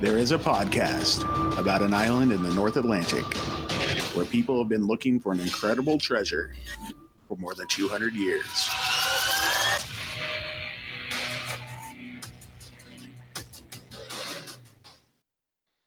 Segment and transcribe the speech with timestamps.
[0.00, 1.24] There is a podcast
[1.58, 3.22] about an island in the North Atlantic
[4.14, 6.54] where people have been looking for an incredible treasure
[7.28, 8.46] for more than 200 years.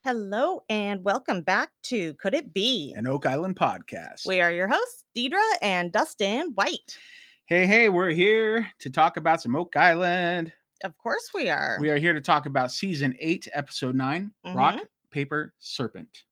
[0.04, 2.94] Hello and welcome back to Could It Be?
[2.96, 4.28] An Oak Island podcast.
[4.28, 7.00] We are your hosts, Deidre and Dustin White.
[7.48, 10.54] Hey, hey, we're here to talk about some Oak Island.
[10.84, 11.78] Of course we are.
[11.80, 14.88] We are here to talk about season eight, episode 9 Rock, Mhm.
[15.12, 16.24] Paper, Serpent.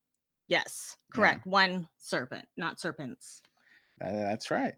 [0.48, 1.14] yes, Yeah.
[1.16, 1.46] correct.
[1.46, 3.40] One serpent, not serpents.
[4.00, 4.74] Uh, that's right.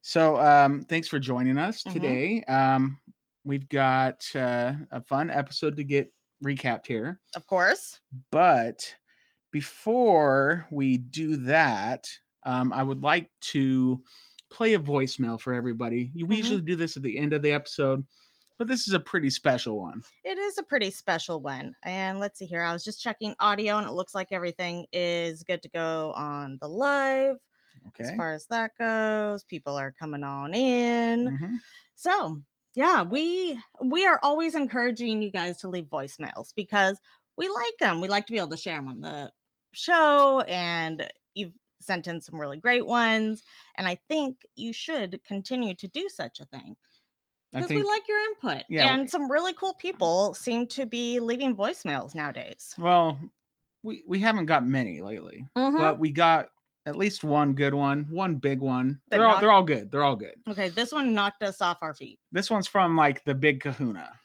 [0.00, 1.92] So, um, thanks for joining us Mhm.
[1.92, 2.42] today.
[2.44, 3.00] Um,
[3.44, 6.12] we've got uh, a fun episode to get
[6.44, 7.20] recapped here.
[7.36, 8.00] Of course.
[8.32, 8.96] But
[9.52, 12.08] before we do that,
[12.42, 14.02] um, I would like to
[14.50, 16.10] play a voicemail for everybody.
[16.14, 16.38] You- We Mhm.
[16.38, 18.04] usually do this at the end of the episode,
[18.62, 20.04] but this is a pretty special one.
[20.22, 21.74] It is a pretty special one.
[21.82, 22.62] And let's see here.
[22.62, 26.58] I was just checking audio and it looks like everything is good to go on
[26.60, 27.38] the live.
[27.88, 28.04] Okay.
[28.04, 31.36] As far as that goes, people are coming on in.
[31.36, 31.58] Mhm.
[31.96, 32.40] So
[32.76, 37.00] yeah, we we are always encouraging you guys to leave voicemails because
[37.36, 38.00] we like them.
[38.00, 39.32] We like to be able to share them on the
[39.72, 43.42] show, and you've sent in some really great ones.
[43.76, 46.76] And I think you should continue to do such a thing
[47.52, 48.64] because we like your input.
[48.68, 48.94] Yeah.
[48.94, 52.74] And some really cool people seem to be leaving voicemails nowadays.
[52.78, 53.18] Well,
[53.82, 55.76] we we haven't got many lately, Mhm.
[55.78, 56.48] but we got
[56.86, 59.00] at least one good one, one big one.
[59.08, 59.90] That They're all they're all good.
[59.90, 60.34] They're all good.
[60.48, 62.18] Okay, this one knocked us off our feet.
[62.32, 64.18] This one's from like the Big Kahuna.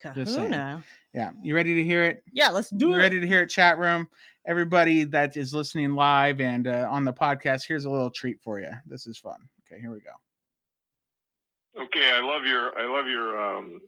[0.00, 0.84] Kahuna.
[1.14, 2.22] Yeah, you ready to hear it?
[2.32, 2.98] Yeah, let's do you it.
[2.98, 4.08] ready to hear it, chat room?
[4.46, 8.60] Everybody that is listening live and uh, on the podcast, here's a little treat for
[8.60, 8.70] you.
[8.84, 9.48] This is fun.
[9.66, 10.10] Okay, here we go.
[11.78, 13.80] Okay, I love your I love your um,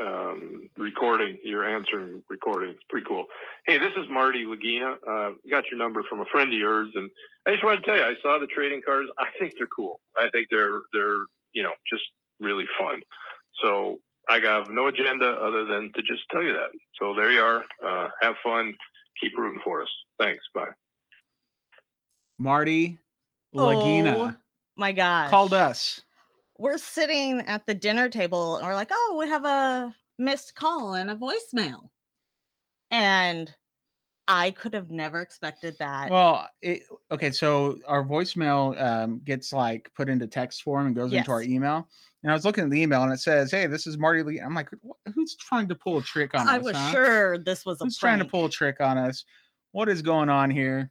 [0.00, 2.70] um, recording, your answering recording.
[2.70, 3.26] It's pretty cool.
[3.64, 4.94] Hey, this is Marty Lagina.
[5.06, 7.08] Uh, got your number from a friend of yours, and
[7.46, 9.08] I just wanted to tell you, I saw the trading cards.
[9.18, 10.00] I think they're cool.
[10.16, 12.02] I think they're they're you know just
[12.40, 13.02] really fun.
[13.62, 16.70] So I have no agenda other than to just tell you that.
[16.98, 17.64] So there you are.
[17.84, 18.74] Uh, have fun.
[19.20, 19.88] Keep rooting for us.
[20.18, 20.44] Thanks.
[20.54, 20.70] Bye.
[22.36, 22.98] Marty
[23.54, 24.34] Lagina Oh
[24.76, 25.30] my God.
[25.30, 26.00] called us.
[26.58, 30.94] We're sitting at the dinner table and we're like, oh, we have a missed call
[30.94, 31.88] and a voicemail.
[32.90, 33.54] And
[34.26, 36.10] I could have never expected that.
[36.10, 41.12] Well, it, okay, so our voicemail um, gets like put into text form and goes
[41.12, 41.88] into our email.
[42.22, 44.40] And I was looking at the email and it says, "Hey, this is Marty Lee."
[44.40, 44.68] I'm like,
[45.14, 46.90] "Who's trying to pull a trick on I us?" I was huh?
[46.90, 49.24] sure this was a Who's trying to pull a trick on us?
[49.70, 50.90] What is going on here?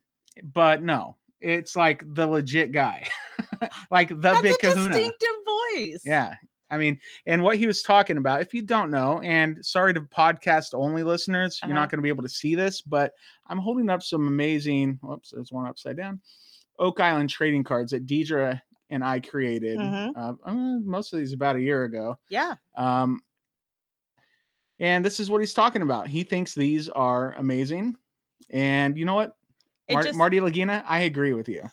[0.53, 3.07] But no, it's like the legit guy,
[3.91, 4.89] like the That's big Kahuna.
[4.89, 5.29] distinctive
[5.75, 6.01] voice.
[6.05, 6.35] Yeah.
[6.69, 10.01] I mean, and what he was talking about, if you don't know, and sorry to
[10.01, 11.79] podcast only listeners, you're Uh-huh.
[11.79, 13.13] not going to be able to see this, but
[13.47, 16.19] I'm holding up some amazing, whoops, there's one upside down,
[16.77, 18.59] Oak Island trading cards that Deidre
[18.89, 19.77] and I created.
[19.79, 20.11] Mhm.
[20.17, 22.17] Uh, uh, most of these about a year ago.
[22.29, 22.55] Yeah.
[22.75, 23.21] Um,
[24.79, 26.07] and this is what he's talking about.
[26.09, 27.95] He thinks these are amazing.
[28.49, 29.36] And you know what?
[29.95, 31.63] Mar- just Marty Lagina, I agree with you.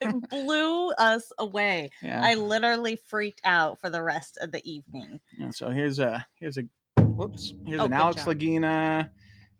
[0.00, 1.90] it blew us away.
[2.02, 2.20] Yeah.
[2.24, 5.20] I literally freaked out for the rest of the evening.
[5.38, 6.64] Yeah, so here's a here's a
[7.00, 8.36] whoops here's Oh, an Alex job.
[8.38, 9.10] Lagina.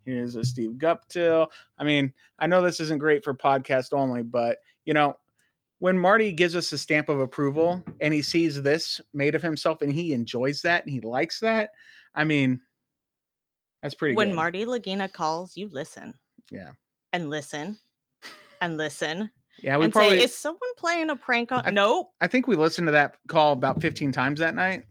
[0.04, 1.48] Here's a Steve Guptill.
[1.78, 5.16] I mean, I know this isn't great for podcast only, but you know,
[5.78, 9.80] when Marty gives us a stamp of approval and he sees this made of himself
[9.82, 11.70] and he enjoys that and he likes that,
[12.14, 12.60] I mean,
[13.82, 14.36] that's pretty when good.
[14.36, 16.12] Marty Lagina calls, you listen
[16.50, 16.72] yeah,
[17.14, 17.78] and listen
[18.60, 19.30] and listen
[19.62, 20.18] yeah, we probably.
[20.18, 21.62] say, is someone playing a prank on?
[21.64, 22.10] I- nope.
[22.20, 24.84] I think we listened to that call about 15 times that night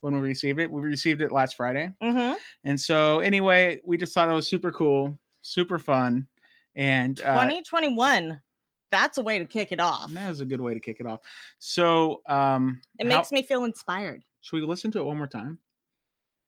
[0.00, 0.70] when we received it.
[0.70, 1.92] We received it last Friday.
[2.02, 2.34] Mm-hmm.
[2.64, 6.26] And so, anyway, we just thought it was super cool, super fun,
[6.74, 8.40] and uh, 2021.
[8.90, 10.10] That's a way to kick it off.
[10.10, 11.20] That is a good way to kick it off.
[11.58, 14.24] So, um, It how- makes me feel inspired.
[14.40, 15.58] should we listen to it one more time?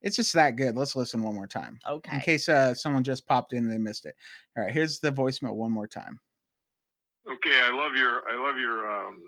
[0.03, 0.77] It's just that good.
[0.77, 2.15] Let's listen one more time Okay.
[2.17, 4.15] in case uh, someone just popped in and they missed it.
[4.57, 6.19] All right, here's the voicemail one more time.
[7.31, 9.23] Okay, I love your I love your um,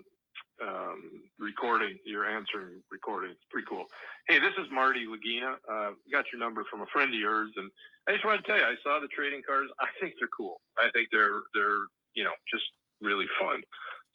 [0.61, 3.31] um, recording, your answering recording.
[3.31, 3.85] It's pretty cool.
[4.27, 5.55] Hey, this is Marty Lagina.
[5.69, 7.71] Uh, got your number from a friend of yours, and
[8.07, 9.71] I just wanted to tell you, I saw the trading cards.
[9.79, 10.59] I think they're cool.
[10.77, 12.65] I think they're they're you know just
[13.01, 13.61] really fun.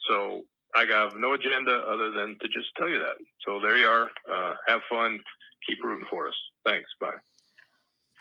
[0.09, 0.43] So
[0.77, 3.17] I have no agenda other than to just tell you that.
[3.47, 4.11] So there you are.
[4.31, 5.19] Uh, have fun.
[5.67, 6.35] Keep rooting for us.
[6.67, 6.91] Thanks.
[7.01, 7.11] Bye.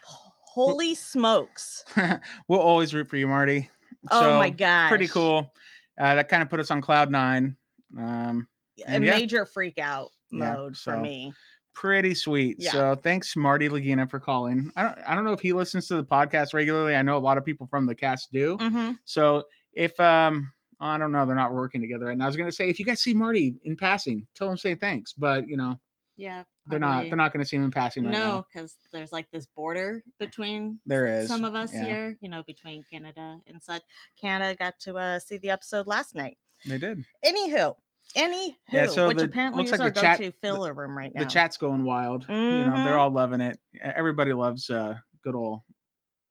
[0.03, 1.83] Holy smokes.
[2.47, 3.69] we'll always root for you, Marty.
[4.11, 4.89] oh my So, gosh.
[4.89, 5.53] Pretty cool.
[5.99, 7.55] Uh, that kind of put us on cloud nine.
[7.97, 8.47] Um,
[8.87, 8.97] A yeah.
[9.17, 11.33] major freak out Yeah, mode for me.
[11.73, 12.57] pretty sweet.
[12.59, 12.71] Yeah.
[12.71, 14.71] So thanks, Marty Lagina, for calling.
[14.75, 16.95] I don't I don't know if he listens to the podcast regularly.
[16.95, 18.57] I know a lot of people from the cast do.
[18.59, 19.43] hmm So
[19.73, 22.23] if um I don't know, they're not working together right now.
[22.25, 25.13] I was gonna say if you guys see Marty in passing, tell him say thanks.
[25.13, 25.79] But you know,
[26.15, 26.43] Yeah.
[26.69, 28.11] They're not they're not gonna see him in passing right.
[28.13, 32.29] No, because there's like this border between There is some of us yeah, here, you
[32.29, 33.81] know, between Canada and such.
[34.19, 36.37] Canada got to uh, see the episode last night.
[36.65, 37.03] They did.
[37.25, 37.75] Anywho,
[38.15, 41.13] anywho, Yeah, so which the- apparently looks is like our the go-to filler room right
[41.13, 41.23] now.
[41.23, 42.25] The chat's going wild.
[42.29, 43.59] You know, they're all loving it.
[43.81, 45.61] Everybody loves uh good old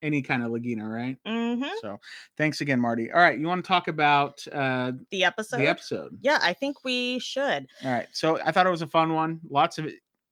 [0.00, 1.17] any kind of Lagina, right?
[1.26, 1.99] hmm So
[2.37, 3.11] thanks again, Marty.
[3.11, 5.58] All right, you want to talk about uh The episode.
[5.58, 6.17] the episode?
[6.20, 8.06] Yeah, I think we should All right.
[8.12, 9.40] So I thought it was a fun one.
[9.49, 9.88] Lots of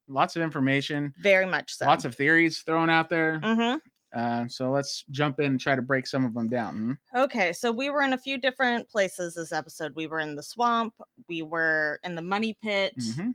[0.08, 1.86] lots of information, very much so.
[1.86, 3.40] lots of theories thrown out there.
[3.40, 3.76] hmm
[4.14, 6.96] Uh, so let's jump in and try to break some of them down.
[7.12, 7.18] hmm?
[7.24, 9.92] Okay, so we were in a few different places this episode.
[9.94, 10.94] We were in the swamp.
[11.28, 12.94] We were in the money pit.
[12.98, 13.34] Mhm.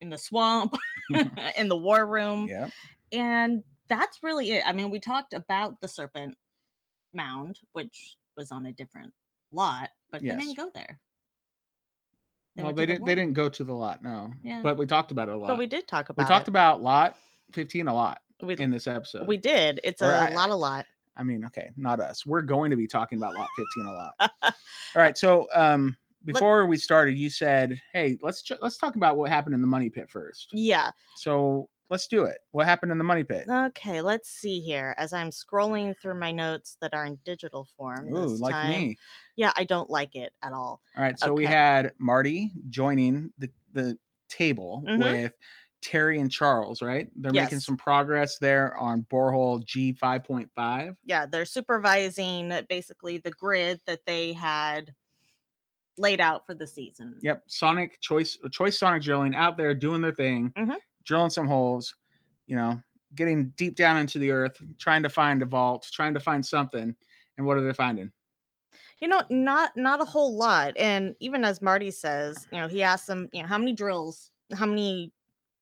[0.00, 0.74] In the swamp.
[1.58, 2.46] in the war room.
[2.48, 2.68] Yeah.
[3.12, 4.62] and that's really it.
[4.66, 6.36] I mean, we talked about the serpent
[7.12, 9.12] mound, which was on a different
[9.52, 10.34] lot, but Yes.
[10.34, 10.98] they didn't go there.
[12.56, 13.04] Well, they didn't.
[13.04, 14.02] They didn't go to the lot.
[14.02, 14.32] No.
[14.42, 14.60] Yeah.
[14.62, 15.48] But we talked about it a lot.
[15.48, 16.50] But we did talk about we talked it.
[16.50, 17.16] about lot
[17.52, 19.26] fifteen a lot we, in this episode.
[19.26, 19.80] we did.
[19.82, 20.86] It's a I- lot, a lot.
[21.16, 22.26] I mean, okay, not us.
[22.26, 24.14] We're going to be talking about lot 15 a lot.
[24.42, 24.52] All
[24.96, 25.16] right.
[25.16, 29.54] So, um, before we started, you said, "Hey, let's ch- let's talk about what happened
[29.54, 30.48] in the money pit first.
[30.52, 30.90] Yeah.
[31.16, 32.38] So let's do it.
[32.52, 33.46] What happened in the money pit?
[33.48, 34.00] Okay.
[34.00, 34.94] Let's see here.
[34.98, 38.14] As I'm scrolling through my notes that are in digital form.
[38.14, 38.70] Ooh, this like time.
[38.70, 38.96] me.
[39.36, 40.80] Yeah, I don't like it at all.
[40.96, 41.18] All right.
[41.18, 43.98] So we had Marty joining the the
[44.28, 44.98] table Mhm.
[45.00, 45.32] with
[45.82, 46.80] Terry and Charles.
[46.80, 47.08] Right.
[47.16, 50.96] They're making some progress there on borehole G five point five.
[51.04, 54.94] Yeah, they're supervising basically the grid that they had
[55.98, 57.18] laid out for the season.
[57.22, 57.42] Yep.
[57.46, 60.76] Sonic choice choice Sonic drilling out there doing their thing, Mhm.
[61.04, 61.94] Drilling some holes.
[62.46, 62.82] You know,
[63.14, 66.94] getting deep down into the earth, trying to find a vault, trying to find something.
[67.36, 68.12] And what are they finding?
[69.00, 70.74] You know, not not a whole lot.
[70.76, 74.30] And even as Marty says, you know, he asked them, you know, how many drills,
[74.54, 75.12] how many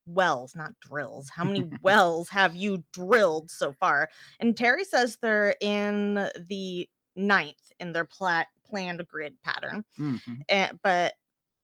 [0.07, 4.11] wells, not drills, how many wells have you drilled so far?
[4.41, 9.85] And Terry says they're in the ninth in their plat planned grid pattern.
[9.99, 10.43] Mhm.
[10.49, 11.15] And, but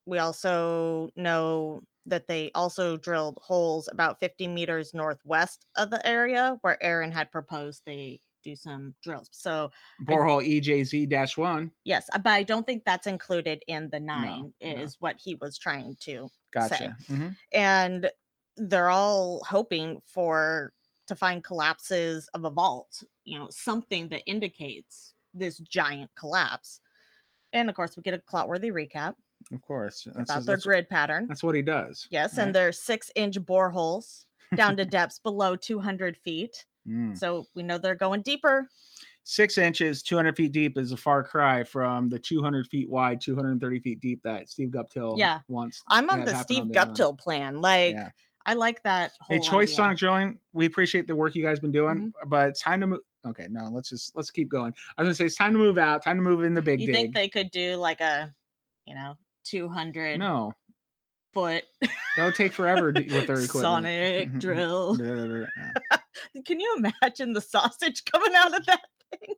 [0.06, 6.58] we also know that they also drilled holes about 50 meters northwest of the area
[6.62, 9.28] where Aaron had proposed they do some drills.
[9.32, 9.70] So
[10.06, 11.70] Borehole EJZ dash one.
[11.84, 14.68] Yes, uh, but I don't think that's included in the nine, no.
[14.68, 16.28] is what he was trying to.
[16.28, 16.30] Say.
[16.52, 16.96] Gotcha.
[17.08, 17.36] Mhm.
[17.52, 18.10] And
[18.56, 20.72] they're all hoping for
[21.06, 26.80] to find collapses of a vault, you know, something that indicates this giant collapse.
[27.52, 29.14] And of course, we get a clotworthy recap
[29.52, 30.06] Of course.
[30.14, 31.26] That's, about their that's, grid pattern.
[31.28, 32.06] that's what he does.
[32.10, 32.44] Yes, right?
[32.46, 34.24] and they're six inch boreholes
[34.56, 36.64] down to depths below 200 feet.
[36.86, 37.16] Mm.
[37.16, 38.68] So we know they're going deeper.
[39.24, 43.80] Six inches, 200 feet deep is a far cry from the 200 feet wide, 230
[43.80, 45.40] feet deep that Steve Guptill Yeah.
[45.48, 45.82] wants.
[45.88, 46.96] I'm on the Steve on the island.
[46.96, 47.60] Guptill plan.
[47.60, 48.08] Like, Yeah.
[48.46, 49.12] I like that.
[49.28, 49.76] Hey, Choice idea.
[49.76, 52.28] Sonic Drilling, we appreciate the work you guys been doing, Mm-hmm.
[52.30, 53.00] but it's time to move.
[53.26, 54.72] Okay, no, let's just let's keep going.
[54.96, 56.80] I was gonna say it's time to move out, time to move in the big
[56.80, 56.94] you dig.
[56.96, 58.32] think they could do like a
[58.86, 59.18] you know
[59.48, 60.52] 200 no,
[61.34, 63.48] foot that would take forever to- with their equipment.
[63.62, 64.96] sonic drill
[66.46, 69.34] can you imagine the sausage coming out of that thing?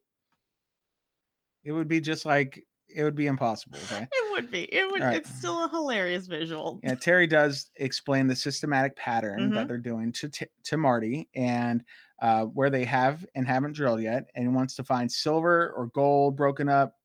[1.64, 3.78] It would be just like it would be impossible.
[3.84, 4.02] Okay.
[4.10, 5.16] it would be it would Right.
[5.16, 9.54] it's still a hilarious visual Yeah, Terry does explain the systematic pattern Mhm.
[9.54, 10.28] that they're doing to
[10.64, 11.84] to Marty and
[12.22, 16.36] uh, where they have and haven't drilled yet, and wants to find silver or gold
[16.36, 16.96] broken up,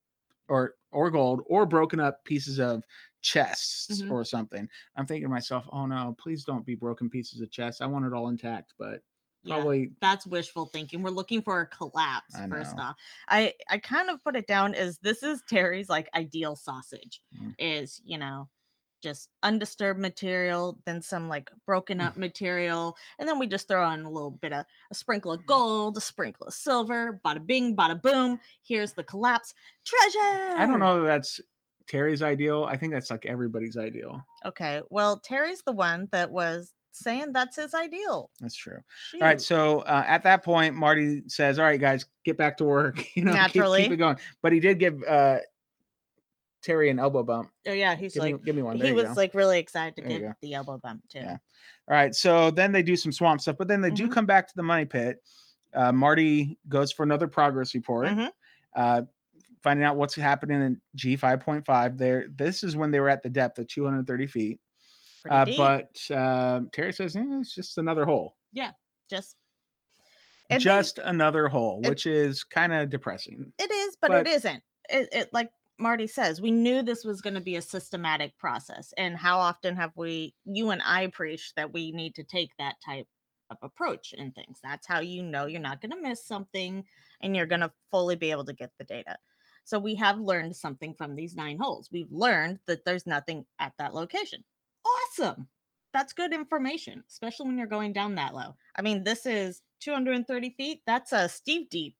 [0.49, 2.83] or or gold or broken up pieces of
[3.21, 4.09] chests Mhm.
[4.09, 4.69] or something.
[4.95, 7.81] I'm thinking to myself, oh no, please don't be broken pieces of chests.
[7.81, 9.01] I want it all intact, but
[9.43, 12.95] Yeah, probably that's wishful thinking we're looking for a collapse first off
[13.27, 17.55] i i kind of put it down as this is terry's like ideal sausage Mm.
[17.59, 18.49] is you know
[19.05, 22.05] just undisturbed material then some like broken Mm.
[22.07, 25.39] up material and then we just throw on a little bit of a sprinkle Mm.
[25.39, 29.53] of gold a sprinkle of silver bada bing bada boom here's the collapse
[29.85, 31.39] treasure I don't know that that's
[31.87, 32.63] Terry's ideal.
[32.63, 34.25] I think that's like everybody's ideal.
[34.43, 38.79] okay well terry's the one that was saying that's his ideal That's true.
[39.15, 39.39] All right.
[39.41, 43.05] So uh, at that point, Marty says, "All right, guys, get back to work.
[43.17, 45.39] You know, keep- keep, it going." But he did give uh,
[46.65, 47.51] Terry an elbow bump.
[47.67, 48.77] oh yeah he's Give, like me, give me one.
[48.79, 49.13] There he was go.
[49.13, 51.37] like really excited to There get the elbow bump too Yeah.
[51.87, 52.15] All right.
[52.15, 54.11] So then they do some swamp stuff, but then they do Mhm.
[54.11, 55.21] come back to the money pit.
[55.75, 58.31] Uh, Marty goes for another progress report, Mhm.
[58.75, 59.01] uh,
[59.61, 61.97] finding out what's happening in G five point five.
[61.99, 64.59] There, this is when they were at the depth of two hundred thirty feet.
[65.29, 68.71] Uh, but uh, Terry says "Eh, it's just another hole, Yeah,
[69.09, 69.35] just
[70.59, 73.51] just another hole, which is kind of depressing.
[73.59, 74.63] it is, but, but- it isn't.
[74.89, 78.93] It, it like Marty says, we knew this was going to be a systematic process.
[78.97, 82.75] And how often have we, you and I, preached that we need to take that
[82.85, 83.07] type
[83.49, 84.59] of approach in things?
[84.63, 86.83] That's how you know you're not going to miss something
[87.21, 89.17] and you're going to fully be able to get the data.
[89.65, 91.89] So we have learned something from these nine holes.
[91.91, 94.43] We've learned that there's nothing at that location.
[94.85, 95.47] Awesome.
[95.91, 98.55] That's good information, especially when you're going down that low.
[98.75, 100.81] I mean, this is 230 feet.
[100.85, 101.95] That's a Steve deep.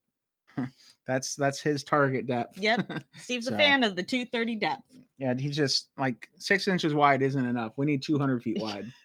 [1.07, 2.57] That's that's his target depth.
[2.57, 3.03] Yep.
[3.17, 4.83] Steve's So- a fan of the 230 depth.
[5.17, 7.73] Yeah, he's just like six inches wide isn't enough.
[7.77, 8.85] We need 200 feet wide.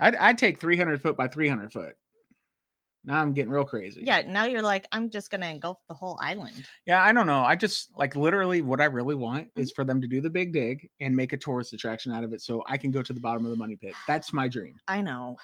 [0.00, 1.94] I'd, I'd take 300 foot by 300 foot.
[3.04, 4.02] Now I'm getting real crazy.
[4.04, 6.64] Yeah, now you're like, I'm just gonna engulf the whole island.
[6.86, 7.40] Yeah, I don't know.
[7.42, 9.60] I just like literally what I really want Mm-hmm.
[9.60, 12.32] is for them to do the big dig and make a tourist attraction out of
[12.32, 13.94] it so I can go to the bottom of the money pit.
[14.06, 14.76] That's my dream.
[14.86, 15.36] I know.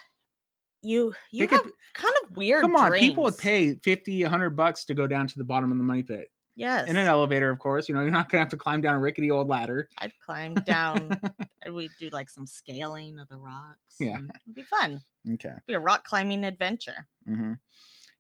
[0.82, 2.62] You you They could- have kind of weird.
[2.62, 5.78] Come on, people would pay 50, 100 bucks to go down to the bottom of
[5.78, 7.88] the money pit Yes, in an elevator, of course.
[7.88, 9.88] You know, you're not going to have to climb down a rickety old ladder.
[9.99, 11.18] I'd climb down.
[11.62, 13.78] and we'd do like some scaling of the rocks.
[14.00, 14.16] Yeah.
[14.18, 15.00] it'd be fun.
[15.35, 15.52] Okay.
[15.66, 17.06] be a rock climbing adventure.
[17.28, 17.52] Mm-hmm.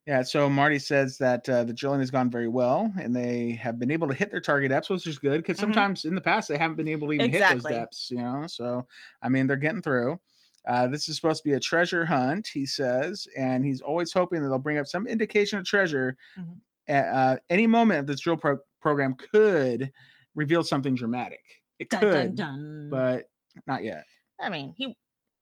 [0.06, 3.78] Yeah, so Marty says that uh, the drilling has gone very well, and they have
[3.78, 5.60] been able to hit their target depths, which is good because Mhm.
[5.60, 8.10] sometimes in the past they haven't been able to even hit those depths.
[8.10, 8.86] You know, so
[9.20, 10.18] I mean they're getting through.
[10.66, 14.42] Uh, this is supposed to be a treasure hunt, he says, and he's always hoping
[14.42, 16.16] that they'll bring up some indication of treasure.
[16.36, 16.60] Mhm.
[16.88, 19.92] At uh, any moment of this drill pro- program could
[20.34, 21.40] reveal something dramatic.
[21.78, 22.90] It Dun, could, dun, dun.
[22.90, 23.26] but
[23.66, 24.04] not yet.
[24.40, 24.86] I mean, he.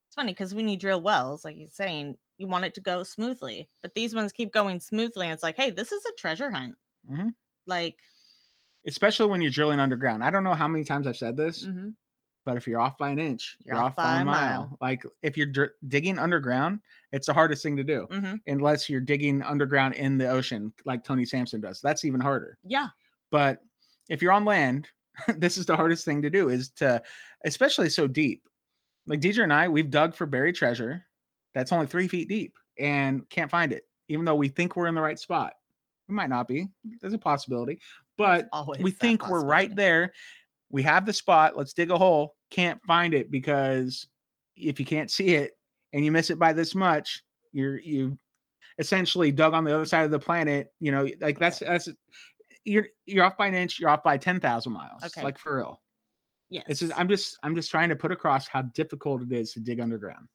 [0.07, 3.03] It's funny because when you drill wells, like he's saying, you want it to go
[3.03, 6.51] smoothly, but these ones keep going smoothly, and it's like, hey, this is a treasure
[6.51, 6.75] hunt.
[7.09, 7.33] Mhm.
[7.65, 7.97] Like,
[8.85, 10.23] Especially when you're drilling underground.
[10.23, 11.65] I don't know how many times I've said this.
[11.65, 11.95] mhm,
[12.47, 14.77] but if you're off by an inch, you're, off, by a mile.
[14.79, 16.79] Like if you're digging underground,
[17.11, 18.39] it's the hardest thing to do, mhm.
[18.47, 21.81] unless you're digging underground in the ocean, like Tony Sampson does.
[21.81, 22.57] That's even harder.
[22.63, 22.87] yeah,
[23.31, 23.59] But
[24.07, 24.87] if you're on land,
[25.35, 27.03] this is the hardest thing to do is to,
[27.43, 28.43] especially so deep.
[29.07, 31.05] Like Deidre and I, we've dug for buried treasure
[31.53, 34.95] that's only three feet deep and can't find it, even though we think we're in
[34.95, 35.51] the right spot.
[36.07, 36.69] We might not be.
[37.01, 37.81] There's a possibility,
[38.17, 38.47] but
[38.79, 40.13] we think we're right there.
[40.69, 41.57] We have the spot.
[41.57, 42.36] Let's dig a hole.
[42.49, 44.07] Can't find it because
[44.55, 45.57] if you can't see it
[45.93, 48.17] and you miss it by this much, you're you
[48.79, 50.73] essentially dug on the other side of the planet.
[50.79, 51.89] You know, like that's that's
[52.65, 53.79] you're you're off by an inch.
[53.79, 55.03] You're off by ten thousand miles.
[55.03, 55.23] Okay.
[55.23, 55.81] like for real.
[56.49, 56.65] Yes.
[56.67, 59.59] It's just I'm just I'm just trying to put across how difficult it is to
[59.59, 60.27] dig underground.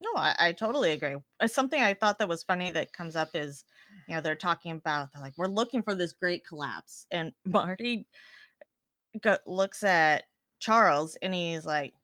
[0.00, 1.16] No, I, I totally agree.
[1.46, 3.64] Something I thought that was funny that comes up is,
[4.06, 8.06] you know, they're talking about they're like we're looking for this great collapse, and Marty
[9.22, 10.24] go, looks at
[10.60, 11.94] Charles and he's like,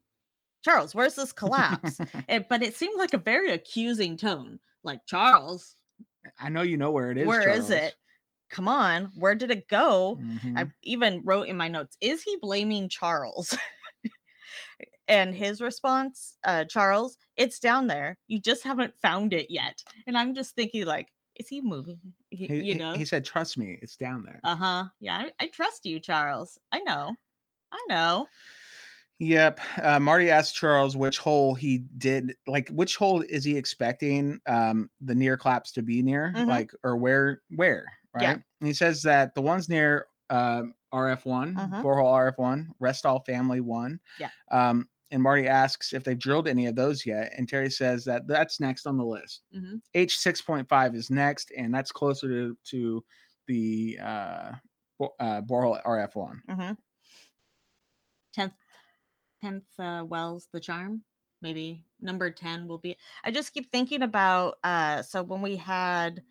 [0.65, 1.99] Charles, where's this collapse?
[2.29, 5.75] and, but it seemed like a very accusing tone, like Charles,
[6.39, 7.27] I know you know where it is.
[7.27, 7.71] where is Charles.
[7.71, 7.95] it?
[8.51, 10.19] Come on, where did it go?
[10.21, 10.59] Mhm.
[10.59, 13.57] I even wrote in my notes, is he blaming Charles?
[15.09, 18.19] and his response, uh, Charles, it's down there.
[18.29, 19.83] You just haven't found it yet.
[20.07, 22.01] And I'm just thinking, like, is he moving?
[22.31, 22.93] He- He, you know?
[22.95, 24.85] he said, "Trust me, it's down there." Uh huh.
[25.01, 26.59] Yeah, I, I trust you, Charles.
[26.71, 27.15] I know.
[27.73, 28.27] I know.
[29.19, 29.61] Yep.
[29.83, 34.89] Uh, Marty asked Charles which hole he did, like which hole is he expecting um,
[35.03, 36.47] the near claps to be near, Mhm.
[36.47, 37.85] like or where where,
[38.15, 38.23] right?
[38.23, 38.33] Yeah.
[38.33, 41.83] And he says that the ones near um, RF one, Mhm.
[41.83, 44.01] borehole RF one, Restall family one.
[44.19, 44.31] Yeah.
[44.51, 48.27] Um, and Marty asks if they've drilled any of those yet, and Terry says that
[48.29, 49.43] that's next on the list.
[49.53, 53.05] hmm H six point five is next, and that's closer to to
[53.49, 54.53] the uh,
[54.99, 56.43] bo- uh, borehole RF one.
[56.49, 56.73] hmm
[58.33, 58.55] Tenth,
[59.43, 61.03] tenth uh, Wells, the charm.
[61.43, 62.97] Maybe number ten will be.
[63.25, 64.59] I just keep thinking about.
[64.63, 66.23] uh So when we had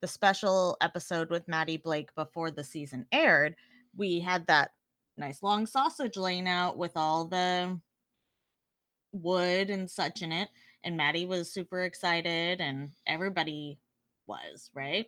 [0.00, 3.56] the special episode with Matty Blake before the season aired,
[3.96, 4.72] we had that
[5.16, 7.78] nice long sausage laying out with all the
[9.12, 10.48] wood and such in it,
[10.82, 13.78] and Matty was super excited, and everybody
[14.26, 15.06] was right.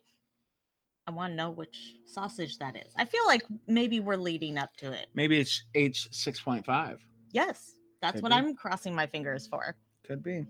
[1.07, 2.93] I want to know which sausage that is.
[2.97, 5.07] I feel like maybe we're leading up to it.
[5.15, 7.05] Maybe it's H six point five.
[7.33, 7.73] Yes,
[8.03, 8.37] that's Could what be.
[8.37, 9.77] I'm crossing my fingers for.
[10.05, 10.39] Could be.
[10.39, 10.45] All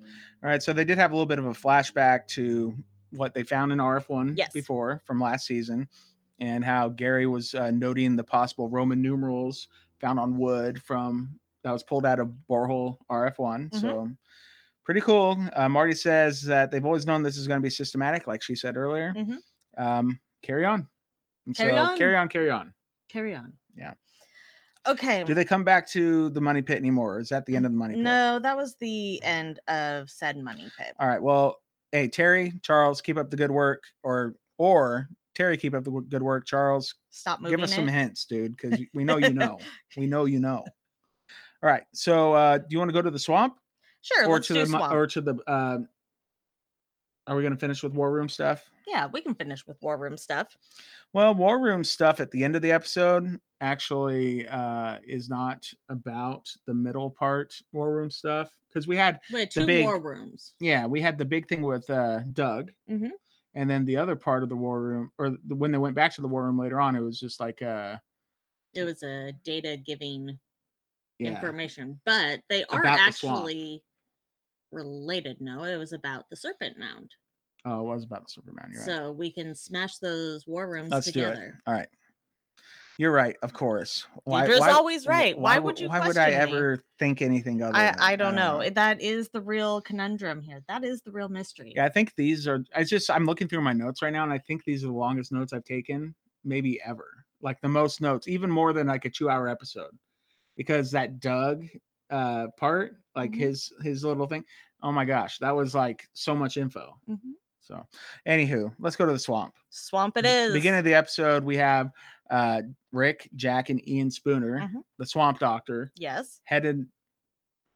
[0.50, 0.62] right.
[0.62, 2.74] So they did have a little bit of a flashback to
[3.10, 4.52] what they found in RF1 Yes.
[4.52, 5.88] before from last season
[6.40, 9.68] and how Gary was uh, noting the possible Roman numerals
[10.00, 13.70] found on wood from that was pulled out of borehole RF1.
[13.70, 13.80] Mhm.
[13.80, 14.10] So
[14.84, 15.38] pretty cool.
[15.54, 18.54] Uh, Marty says that they've always known this is going to be systematic, like she
[18.54, 19.14] said earlier.
[19.16, 19.38] Mhm.
[19.78, 20.86] Um, carry on.
[21.46, 21.98] And Carry so on.
[21.98, 22.28] Carry on.
[22.28, 22.72] Carry on.
[23.10, 23.52] Carry on.
[23.76, 23.94] Yeah.
[24.86, 25.24] Okay.
[25.24, 27.18] Do they come back to the money pit anymore?
[27.18, 28.02] Is that the end of the money pit?
[28.04, 30.94] No, that was the end of said money pit.
[31.00, 31.20] All right.
[31.22, 31.56] Well,
[31.92, 36.22] hey, Terry, Charles, keep up the good work, or or Terry, keep up the good
[36.22, 36.46] work.
[36.46, 37.76] Charles, Stop moving give us it.
[37.76, 39.58] some hints, dude, because we know you know.
[39.96, 40.64] we know you know.
[41.62, 41.82] All right.
[41.92, 43.56] So, uh, do you want to go to the swamp
[44.02, 44.92] Sure, or let's to do the swamp.
[44.92, 45.34] or to the?
[45.48, 45.78] Uh,
[47.26, 48.68] are we going to finish with war room stuff?
[48.88, 50.56] yeah, we can finish with war room stuff.
[51.12, 56.48] Well, war room stuff at the end of the episode actually uh, is not about
[56.66, 60.54] the middle part war room stuff because we had The two big- war rooms.
[60.60, 63.10] yeah we had the big thing with uh, Doug, Mhm.
[63.54, 66.12] and then the other part of the war room or the, when they went back
[66.14, 67.96] to the war room later on, it was just like uh,
[68.72, 70.38] It was a data giving
[71.18, 73.82] yeah information, but they are About the actually
[74.76, 75.40] related.
[75.40, 77.10] No, it was about the serpent mound.
[77.64, 78.70] oh it was about the Superman.
[78.72, 78.86] You're right.
[78.86, 81.24] So we can smash those war rooms Let's do it.
[81.24, 81.58] together.
[81.66, 81.88] All right.
[82.98, 84.06] You're right, of course.
[84.26, 85.38] Deidre's always right.
[85.38, 86.56] Why would you Why would I question me?
[86.56, 87.76] ever think anything other?
[87.76, 88.62] I, than- I don't know.
[88.70, 90.62] That is the real conundrum here.
[90.68, 91.74] That is the real mystery.
[91.76, 92.64] Yeah, I think these are.
[92.74, 94.94] I just I'm looking through my notes right now, and I think these are the
[94.94, 97.06] longest notes I've taken, maybe ever.
[97.42, 99.90] Like the most notes, even more than like a two hour episode,
[100.56, 101.66] because that Doug
[102.08, 103.40] uh part, like Mhm.
[103.40, 104.42] his his little thing.
[104.82, 106.98] Oh my gosh, that was like so much info.
[107.08, 107.18] Mhm.
[107.60, 107.84] So,
[108.28, 109.54] anywho, let's go to the swamp.
[109.70, 110.52] Swamp it is.
[110.52, 111.90] Beginning of the episode, we have
[112.30, 114.82] uh Rick, Jack, and Ian Spooner, Mhm.
[114.98, 116.40] the swamp doctor, Yes.
[116.44, 116.80] headed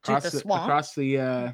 [0.05, 0.63] To across the the, swamp.
[0.65, 1.53] across the uh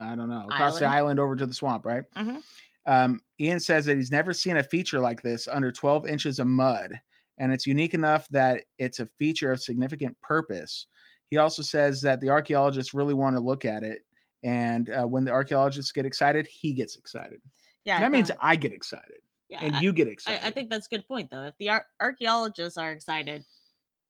[0.00, 0.94] I don't know, across the Island.
[0.96, 2.04] island over to the swamp, right?
[2.14, 2.42] Mhm.
[2.86, 6.46] Um, Ian says that he's never seen a feature like this under 12 inches of
[6.46, 6.92] mud,
[7.38, 10.86] and it's unique enough that it's a feature of significant purpose.
[11.30, 14.06] He also says that the archaeologists really want to look at it,
[14.42, 17.40] and uh, when the archaeologists get excited, he gets excited.
[17.84, 18.00] Yeah.
[18.00, 20.44] that means I get excited, yeah, and you get excited.
[20.44, 21.44] I think that's a good point, though.
[21.44, 23.44] If the ar- archaeologists are excited,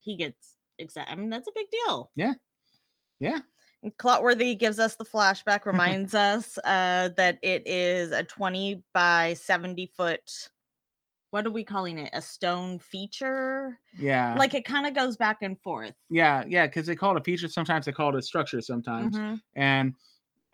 [0.00, 1.12] he gets excited.
[1.12, 2.11] I mean, that's a big deal.
[2.16, 2.35] Yeah.
[3.21, 3.40] Yeah.
[3.83, 9.35] And Clotworthy gives us the flashback, reminds us uh, that it is a 20 by
[9.35, 10.50] 70 foot.
[11.30, 12.11] What are we calling it?
[12.14, 13.79] A stone feature?
[13.98, 15.94] yeah, Like it kind of goes back and forth.
[16.09, 17.48] yeah, yeah, because they call it a feature.
[17.48, 18.61] Sometimes they call it a structure.
[18.62, 19.40] Sometimes, Mhm.
[19.55, 19.94] And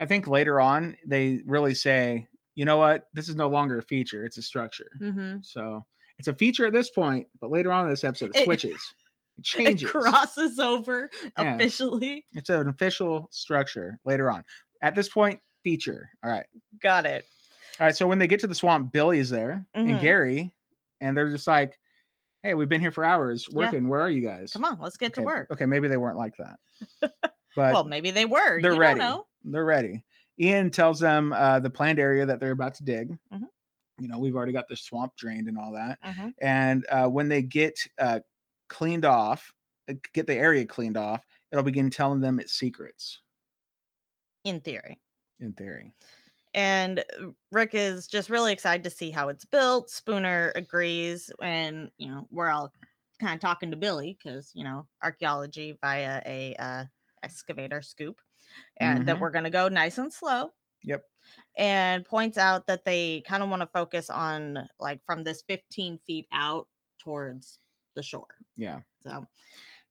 [0.03, 3.83] I think later on they really say, you know what, this is no longer a
[3.83, 4.91] feature; it's a structure.
[5.01, 5.45] Mhm.
[5.47, 5.87] So
[6.19, 8.73] it's a feature at this point, but later on in this episode, it It- switches,
[9.39, 9.89] it It changes.
[9.91, 11.55] crosses over Yeah.
[11.55, 12.27] officially.
[12.33, 14.45] It's an official structure later on.
[14.83, 16.11] At this point, feature.
[16.25, 16.47] All right,
[16.83, 17.25] Got it.
[17.79, 17.95] all right.
[17.97, 20.01] So when they get to the swamp, Billy is there and Mhm.
[20.01, 20.53] Gary,
[21.01, 21.79] and they're just like,
[22.43, 23.59] "Hey, we've been here for hours Yeah.
[23.59, 23.87] working.
[23.89, 25.51] Where are you guys?" Come on, let's get okay, to work.
[25.53, 26.59] Okay, maybe they weren't like that,
[27.01, 28.61] but well, maybe they were.
[28.61, 29.01] they're you ready.
[29.45, 30.05] They're ready.
[30.39, 33.19] Ian tells them uh, the planned area that they're about to dig.
[33.33, 33.49] Mhm.
[33.99, 35.99] You know, we've already got the swamp drained and all that.
[36.03, 36.35] Mhm.
[36.41, 38.21] And uh, when they get uh,
[38.69, 39.53] cleaned off,
[39.89, 43.21] uh, get the area cleaned off, it'll begin telling them its secrets.
[44.45, 45.01] In theory.
[45.41, 45.93] In theory,
[46.55, 49.91] and uh, Rick is just really excited to see how it's built.
[49.91, 52.73] Spooner agrees, and you know we're all
[53.21, 56.85] kind of talking to Billy because you know archaeology via a uh,
[57.23, 58.21] excavator scoop,
[58.79, 59.21] and that Mhm.
[59.21, 60.53] we're going to go nice and slow.
[60.85, 61.05] Yep.
[61.57, 65.99] And points out that they kind of want to focus on like from this 15
[66.07, 66.67] feet out
[66.99, 67.59] towards
[67.95, 68.35] the shore.
[68.57, 69.27] yeah, So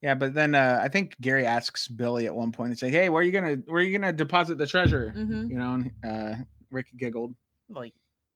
[0.01, 0.15] yeah.
[0.15, 3.21] But then uh, I think Gary asks Billy at one point and say, "Hey, where
[3.21, 5.49] are you gonna where are you gonna deposit the treasure?" mhm.
[5.49, 6.35] You know, and uh,
[6.71, 7.35] Rick giggled.
[7.69, 7.93] like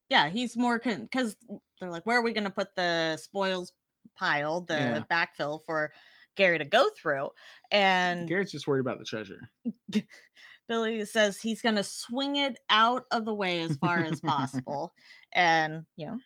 [0.09, 1.35] yeah he's more because
[1.81, 3.73] they're like where are we going to put the spoils
[4.15, 5.03] pile the Yeah.
[5.11, 5.91] backfill for
[6.35, 7.29] gary to go through
[7.71, 9.39] and Gary's just worried about the treasure.
[10.67, 14.93] billy says he's going to swing it out of the way as far as possible
[15.33, 16.17] and you know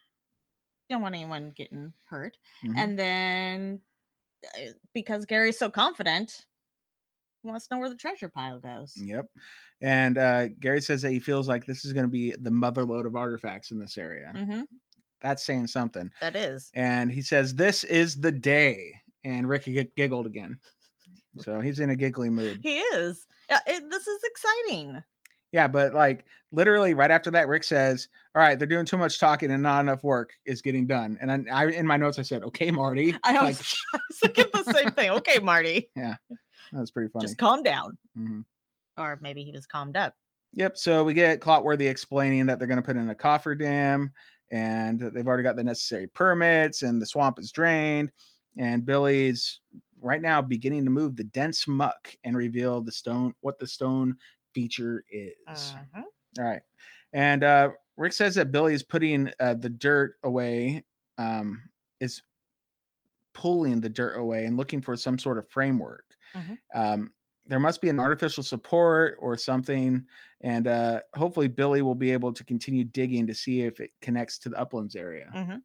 [0.89, 2.73] don't want anyone getting hurt Mhm.
[2.77, 3.81] and then
[4.57, 6.45] uh, because gary's so confident
[7.43, 9.25] he wants to know where the treasure pile goes Yep.
[9.81, 13.05] And uh, Gary says that he feels like this is going to be the motherload
[13.05, 14.33] of artifacts in this area.
[14.35, 14.61] hmm
[15.21, 16.11] That's saying something.
[16.19, 18.93] that is And he says, This is the day.
[19.23, 20.57] And Ricky giggled again.
[21.39, 22.59] So he's in a giggly mood.
[22.63, 25.01] he is Yeah, it, this is exciting
[25.51, 29.19] Yeah, but like literally right after that, Rick says, All right, they're doing too much
[29.19, 31.17] talking and not enough work is getting done.
[31.21, 33.15] And then I, in my notes, I said, Okay, Marty.
[33.23, 35.09] I like, was, I was thinking the same thing.
[35.11, 36.15] Okay, Marty, Yeah,
[36.71, 37.25] that's pretty funny.
[37.25, 37.97] just calm down.
[38.17, 38.43] Mhm.
[38.97, 40.13] Or maybe he was calmed up.
[40.53, 40.77] Yep.
[40.77, 44.11] So we get Clotworthy explaining that they're going to put in a coffer dam
[44.51, 48.11] and they've already got the necessary permits and the swamp is drained.
[48.59, 49.61] And Billy's
[49.99, 54.17] right now beginning to move the dense muck and reveal the stone, what the stone
[54.53, 55.35] feature is.
[55.47, 56.03] Mhm.
[56.37, 56.61] All right.
[57.13, 60.85] And uh, Rick says that Billy is putting uh, the dirt away,
[61.17, 61.69] um,
[61.99, 62.21] is
[63.33, 66.05] pulling the dirt away and looking for some sort of framework.
[66.35, 66.57] Mhm.
[66.73, 67.13] Um,
[67.45, 70.05] there must be an artificial support or something,
[70.41, 74.37] and uh, hopefully Billy will be able to continue digging to see if it connects
[74.39, 75.31] to the uplands area.
[75.33, 75.63] Mhm.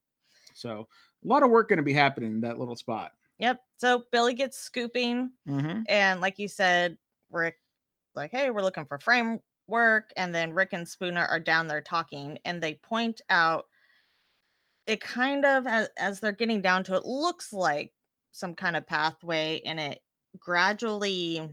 [0.54, 0.88] So
[1.24, 3.12] a lot of work going to be happening in that little spot.
[3.38, 3.60] Yep.
[3.78, 6.98] So Billy gets scooping, hmm and like you said,
[7.30, 7.58] Rick,
[8.14, 12.38] like, hey, we're looking for framework, and then Rick and Spooner are down there talking,
[12.44, 13.66] and they point out
[14.86, 17.92] it kind of as, as they're getting down to it looks like
[18.32, 20.00] some kind of pathway, and it
[20.38, 21.48] gradually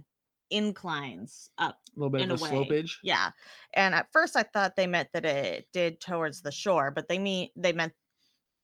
[0.49, 2.97] inclines up A little bit In of a a way, slopage.
[3.03, 3.31] Yeah.
[3.73, 7.19] And at first I thought they meant that it did towards the shore, but they
[7.19, 7.93] mean they meant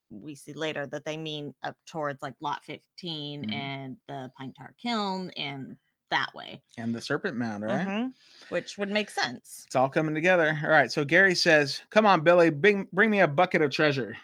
[0.10, 3.54] we see later that they mean up towards like lot 15 Mhm.
[3.54, 5.78] and the pine tar kiln and
[6.10, 6.62] that way.
[6.78, 7.86] And the serpent mound, right?
[7.86, 8.14] Mhm,
[8.50, 9.64] Which would make sense.
[9.66, 10.58] It's all coming together.
[10.64, 10.90] All right.
[10.90, 14.16] So Gary says, Come on, Billy, bring bring me a bucket of treasure.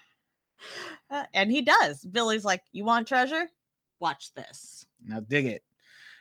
[1.10, 2.04] Uh, and he does.
[2.06, 3.50] Billy's like, You want treasure?
[4.00, 4.86] Watch this.
[5.06, 5.64] Now dig it.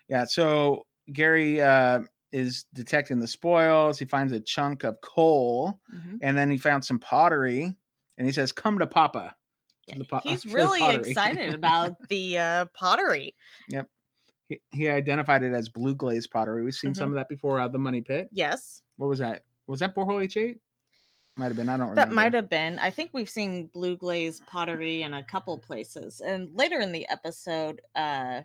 [0.09, 0.25] Yeah.
[0.25, 2.01] So Gary uh,
[2.33, 3.98] is detecting the spoils.
[3.98, 6.18] He finds a chunk of coal, Mhm.
[6.22, 7.77] and then he found some pottery,
[8.18, 9.35] and he says, "Come to Papa."
[9.88, 13.35] The po- He's really excited about the uh, pottery.
[13.68, 13.88] Yep.
[14.49, 16.62] He, he identified it as blue glaze pottery.
[16.64, 17.12] We've seen some Mm-hmm.
[17.12, 18.29] of that before out of the money pit.
[18.33, 18.83] Yes.
[18.97, 19.45] What was that?
[19.66, 20.59] Was that borehole H eight?
[21.37, 21.68] Might have been.
[21.71, 21.95] I don't remember.
[22.11, 22.79] That might have been.
[22.79, 26.21] I think we've seen blue glaze pottery in a couple places.
[26.21, 28.42] And later in the episode, uh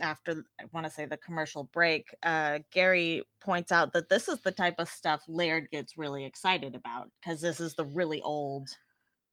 [0.00, 4.40] after I want to say the commercial break, uh Gary points out that this is
[4.40, 8.68] the type of stuff Laird gets really excited about because this is the really old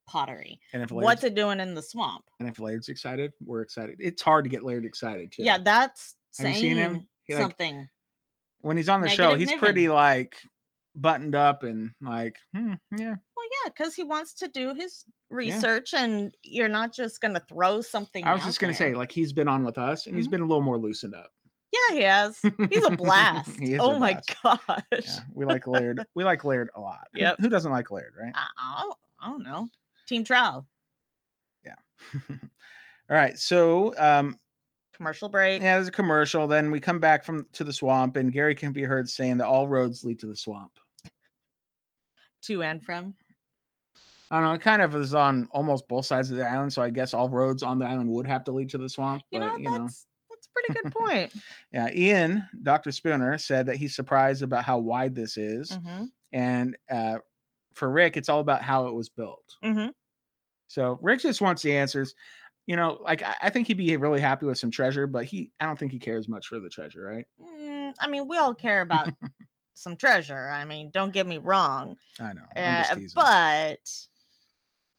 [0.07, 0.59] pottery.
[0.73, 2.23] And if What's it doing in the swamp?
[2.39, 3.97] and if Laird's excited, we're excited.
[3.99, 5.43] It's hard to get Laird excited too.
[5.43, 7.07] Yeah, that's Have saying seen him?
[7.23, 7.87] He, like, something.
[8.61, 9.59] when he's on the show, Negative he's Niven.
[9.59, 10.35] pretty like
[10.95, 15.93] buttoned up and like, hmm, yeah, Well, yeah, because he wants to do his research,
[15.93, 18.23] and you're not just to throw something.
[18.23, 18.91] I was out just gonna there.
[18.91, 20.31] say, like he's been on with us and he's Mhm.
[20.31, 21.31] been a little more loosened up.
[21.73, 22.39] Yeah, he has.
[22.69, 23.59] He's a blast.
[23.59, 24.67] He is a oh my blast.
[24.69, 24.83] gosh.
[24.91, 26.05] Yeah, we like Laird.
[26.15, 27.07] we like Laird a lot.
[27.13, 27.37] Who- Yep.
[27.41, 28.31] Who, doesn't like Laird, right?
[28.33, 29.67] I, I, don't, I don't know.
[30.07, 30.67] Team Trial,
[31.65, 31.75] Yeah.
[32.29, 32.37] All
[33.17, 33.37] right.
[33.37, 34.39] So um
[34.93, 35.61] commercial break.
[35.61, 36.47] yeah, there's a commercial.
[36.47, 39.47] Then we come back from to the swamp, and Gary can be heard saying that
[39.47, 40.71] all roads lead to the swamp.
[42.43, 43.15] To and from.
[44.31, 44.53] I don't know.
[44.53, 47.29] It kind of is on almost both sides of the island, so I guess all
[47.29, 49.23] roads on the island would have to lead to the swamp.
[49.31, 49.89] You but know, you that's know,
[50.29, 51.33] that's a pretty good point.
[51.71, 51.89] yeah.
[51.93, 57.17] Ian, Doctor Spooner, said that he's surprised about how wide this is, hmm and uh,
[57.75, 59.57] for Rick, it's all about how it was built.
[59.61, 59.89] hmm
[60.67, 62.15] So Rick just wants the answers.
[62.65, 65.51] You know, like I, I think he'd be really happy with some treasure, but he
[65.59, 67.27] I don't think he cares much for the treasure, right?
[67.39, 69.11] Mm, I mean, we all care about
[69.73, 70.49] some treasure.
[70.49, 71.97] I mean, don't get me wrong.
[72.19, 72.47] I know.
[72.55, 74.07] Uh, but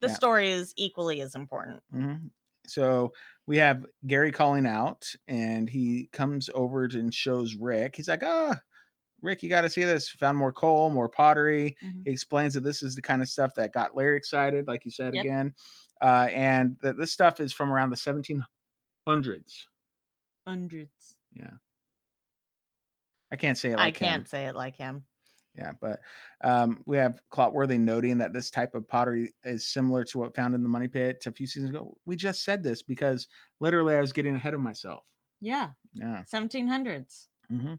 [0.01, 0.17] the Yeah.
[0.17, 1.83] story is equally as important.
[1.93, 2.31] Mhm.
[2.67, 3.13] So
[3.47, 7.97] we have Gary calling out, and he comes over and shows Rick.
[7.97, 8.61] He's like, "Ah,
[9.27, 10.09] Rick, you got to see this.
[10.09, 12.03] Found more coal, more pottery." Mhm.
[12.07, 14.91] He explains that this is the kind of stuff that got Laird excited, like you
[14.91, 15.25] said Yep.
[15.25, 15.55] again,
[16.01, 19.69] uh, and that this stuff is from around the 1700s.
[20.47, 21.17] Hundreds.
[21.33, 21.55] Yeah.
[23.33, 23.75] I can't say it.
[23.75, 24.07] I Like him.
[24.09, 25.05] can't say it like him.
[25.57, 26.01] Yeah, but
[26.45, 30.55] um, we have Clotworthy noting that this type of pottery is similar to what found
[30.55, 31.97] in the money pit a few seasons ago.
[32.05, 33.27] We just said this because
[33.59, 35.05] literally I was getting ahead of myself.
[35.41, 36.25] Yeah, Yeah.
[36.25, 37.29] 1700s.
[37.51, 37.75] Mm-hmm.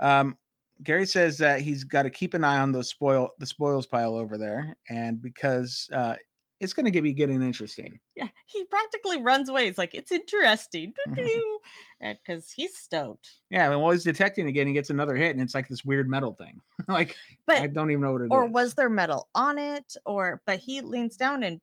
[0.00, 0.38] Um,
[0.82, 4.14] Gary says that he's got to keep an eye on those spoil the spoils pile
[4.14, 6.16] over there, and because uh,
[6.62, 7.98] it's going to get be getting interesting.
[8.14, 9.66] Yeah, he practically runs away.
[9.66, 10.94] He's like, it's interesting.
[11.10, 13.28] Because he's stoked.
[13.50, 16.08] Yeah, and while he's detecting again, he gets another hit, and it's like this weird
[16.08, 16.60] metal thing.
[16.88, 17.16] like
[17.46, 18.30] but I don't even know what it is.
[18.30, 19.96] or was there metal on it?
[20.06, 21.60] Or, but he leans down and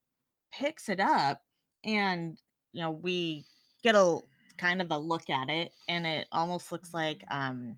[0.52, 1.42] picks it up.
[1.86, 2.38] And,
[2.74, 3.46] you know, we
[3.84, 4.20] get a
[4.58, 5.72] kind of a look at it.
[5.88, 7.78] And it almost looks like um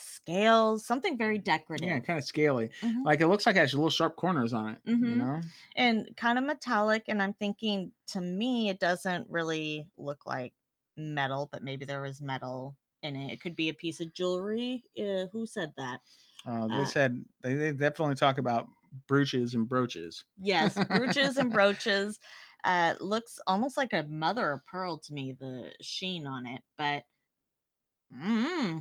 [0.00, 1.92] scales, something very decorative.
[1.92, 2.70] yeah, kind of scaly.
[2.82, 3.04] Mhm.
[3.04, 4.80] Like it looks like it has little sharp corners on it.
[5.00, 5.16] You Mhm.
[5.16, 5.42] know.
[5.76, 10.54] and kind of metallic and i'm thinking to me it doesn't really look like
[10.96, 14.84] metal but maybe there was metal in it it could be a piece of jewelry
[14.98, 16.00] uh, who said that
[16.46, 18.68] Uh, they Uh, said they, they definitely talk about
[19.06, 20.24] brooches and brooches.
[20.36, 22.18] yes brooches and brooches
[22.64, 27.04] uh looks almost like a mother of pearl to me the sheen on it but
[28.10, 28.80] mm,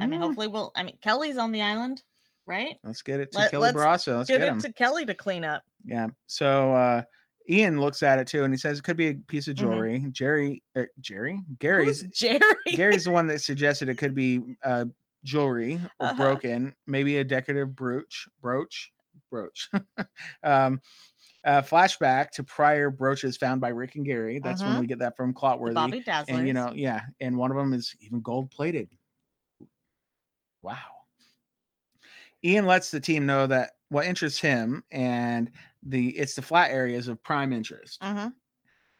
[0.00, 2.02] i mean hopefully we'll i mean kelly's on the island
[2.46, 4.16] right let's get it to Let- Kelly Barrasso.
[4.18, 4.60] Let's give get it him.
[4.60, 6.08] to kelly to clean up Yeah.
[6.26, 7.02] So uh
[7.50, 9.58] Ian looks at it too, and he says it could be a piece of Mhm.
[9.58, 10.06] jewelry.
[10.12, 14.84] Jerry, er, Jerry, Gary's Who's jerry Gary's the one that suggested it could be uh
[15.24, 16.14] jewelry or Uh-huh.
[16.14, 18.92] broken, maybe a decorative brooch, brooch,
[19.30, 19.68] brooch.
[20.44, 20.80] um,
[21.44, 24.38] Uh, flashback to prior brooches found by Rick and Gary.
[24.38, 24.80] That's when Mhm.
[24.80, 25.74] we get that from Clotworthy.
[25.74, 26.26] Bobby Dazzlers.
[26.28, 28.88] and you know, yeah, and one of them is even gold plated.
[30.62, 31.06] Wow.
[32.44, 35.50] Ian lets the team know that what interests him and
[35.82, 38.02] the it's the flat areas of prime interest.
[38.02, 38.34] Mhm.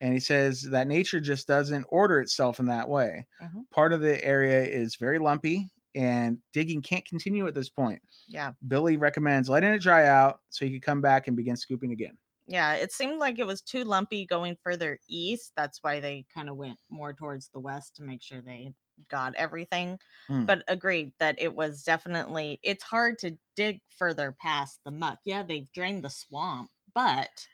[0.00, 3.26] And he says that nature just doesn't order itself in that way.
[3.40, 3.66] Mhm.
[3.70, 8.02] Part of the area is very lumpy and digging can't continue at this point.
[8.26, 8.54] Yeah.
[8.68, 12.18] Billy recommends letting it dry out so you can come back and begin scooping again.
[12.46, 12.74] Yeah.
[12.74, 15.52] It seemed like it was too lumpy going further east.
[15.56, 18.74] That's why they kind of went more towards the west to make sure they
[19.08, 19.98] got everything.
[20.28, 20.46] Hmm.
[20.46, 25.20] But agreed that it was definitely, it's hard to dig further past the muck.
[25.24, 25.42] Yeah.
[25.44, 27.46] They've drained the swamp, but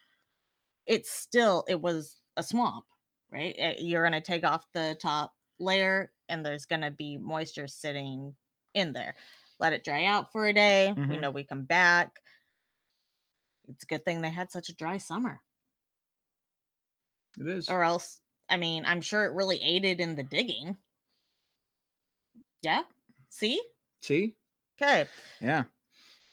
[0.87, 2.87] it's still, it was a swamp,
[3.31, 3.57] right?
[3.59, 7.69] Uh, You're going to take off the top layer and there's going to be moisture
[7.69, 8.37] sitting
[8.75, 9.17] in there.
[9.61, 10.95] Let it dry out for a day.
[11.07, 11.19] We Mhm.
[11.19, 12.21] know we come back.
[13.69, 15.43] It's a good thing they had such a dry summer,
[17.39, 17.69] It is.
[17.69, 20.79] or else, I mean, I'm sure it really aided in the digging.
[22.63, 22.83] Yeah.
[23.31, 23.61] See?
[24.03, 24.35] See?
[24.81, 25.07] Okay.
[25.41, 25.65] Yeah.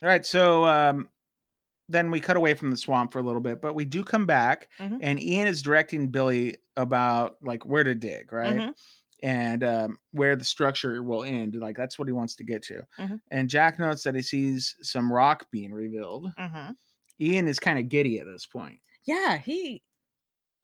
[0.02, 0.26] All right.
[0.26, 1.10] So um,
[1.90, 4.26] then we cut away from the swamp for a little bit, but we do come
[4.26, 5.00] back, Mhm.
[5.02, 8.56] and Ian is directing Billy about like where to dig, right?
[8.58, 8.74] Mhm.
[9.24, 11.56] And um, where the structure will end.
[11.56, 12.86] Like that's what he wants to get to.
[13.00, 13.22] Mhm.
[13.32, 16.32] And Jack notes that he sees some rock being revealed.
[16.38, 16.72] hmm
[17.20, 18.78] Ian is kind of giddy at this point.
[19.06, 19.82] Yeah, he.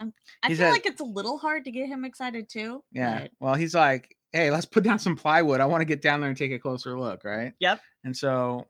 [0.01, 2.83] Um, I feel like it's a little hard to get him excited too.
[2.91, 3.21] Yeah.
[3.21, 5.59] but- Well, he's like, hey, let's put down some plywood.
[5.59, 7.53] I want to get down there and take a closer look, right?
[7.59, 7.81] Yep.
[8.03, 8.67] And so,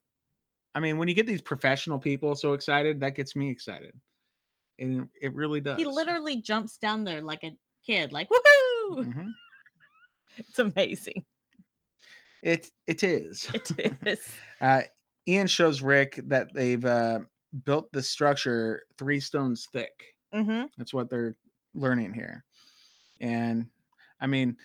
[0.73, 3.93] I mean, when you get these professional people so excited, that gets me excited.
[4.79, 5.77] And it really does.
[5.77, 7.51] He literally jumps down there like a
[7.85, 9.05] kid, like woohoo!
[9.05, 9.31] Mhm.
[10.37, 11.25] It's amazing.
[12.41, 13.47] It it is.
[13.53, 14.27] It is.
[14.59, 14.81] Uh,
[15.27, 17.19] Ian shows Rick that they've uh,
[17.65, 20.15] built the structure three stones thick.
[20.33, 21.35] hmm That's what they're
[21.75, 22.43] learning here.
[23.19, 23.67] And
[24.19, 24.57] I mean,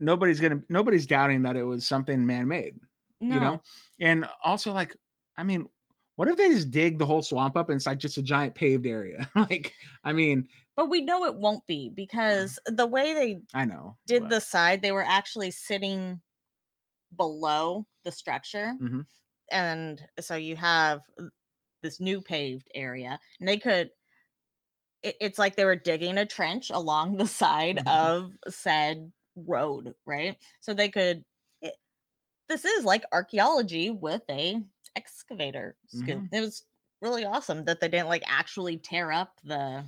[0.00, 2.74] nobody's gonna nobody's doubting that it was something man-made.
[3.20, 3.34] No.
[3.34, 3.62] you know
[4.00, 4.94] and also like
[5.36, 5.66] i mean
[6.14, 8.54] what if they just dig the whole swamp up and it's like just a giant
[8.54, 13.40] paved area like i mean but we know it won't be because the way they
[13.54, 16.20] i know did but- the side, they were actually sitting
[17.16, 18.74] below the structure.
[18.80, 19.04] Mhm.
[19.50, 21.00] And so you have
[21.82, 23.90] this new paved area, and they could.
[25.02, 27.88] It, it's like they were digging a trench along the side Mhm.
[27.88, 29.10] of said
[29.46, 30.36] road, right?
[30.60, 31.24] So they could.
[31.62, 31.74] It,
[32.48, 34.62] this is like archaeology with a
[34.96, 36.24] excavator scoop.
[36.24, 36.28] Mhm.
[36.32, 36.66] It was
[37.02, 39.86] really awesome that they didn't like actually tear up the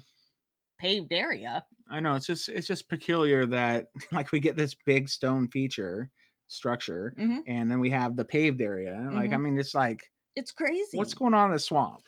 [0.78, 1.66] paved area.
[1.90, 6.10] i know it's just it's just peculiar that like we get this big stone feature
[6.48, 7.42] structure Mhm.
[7.46, 9.42] and then we have the paved area like i Mhm.
[9.42, 10.98] mean it's like It's crazy.
[10.98, 12.04] what's going on in the swamp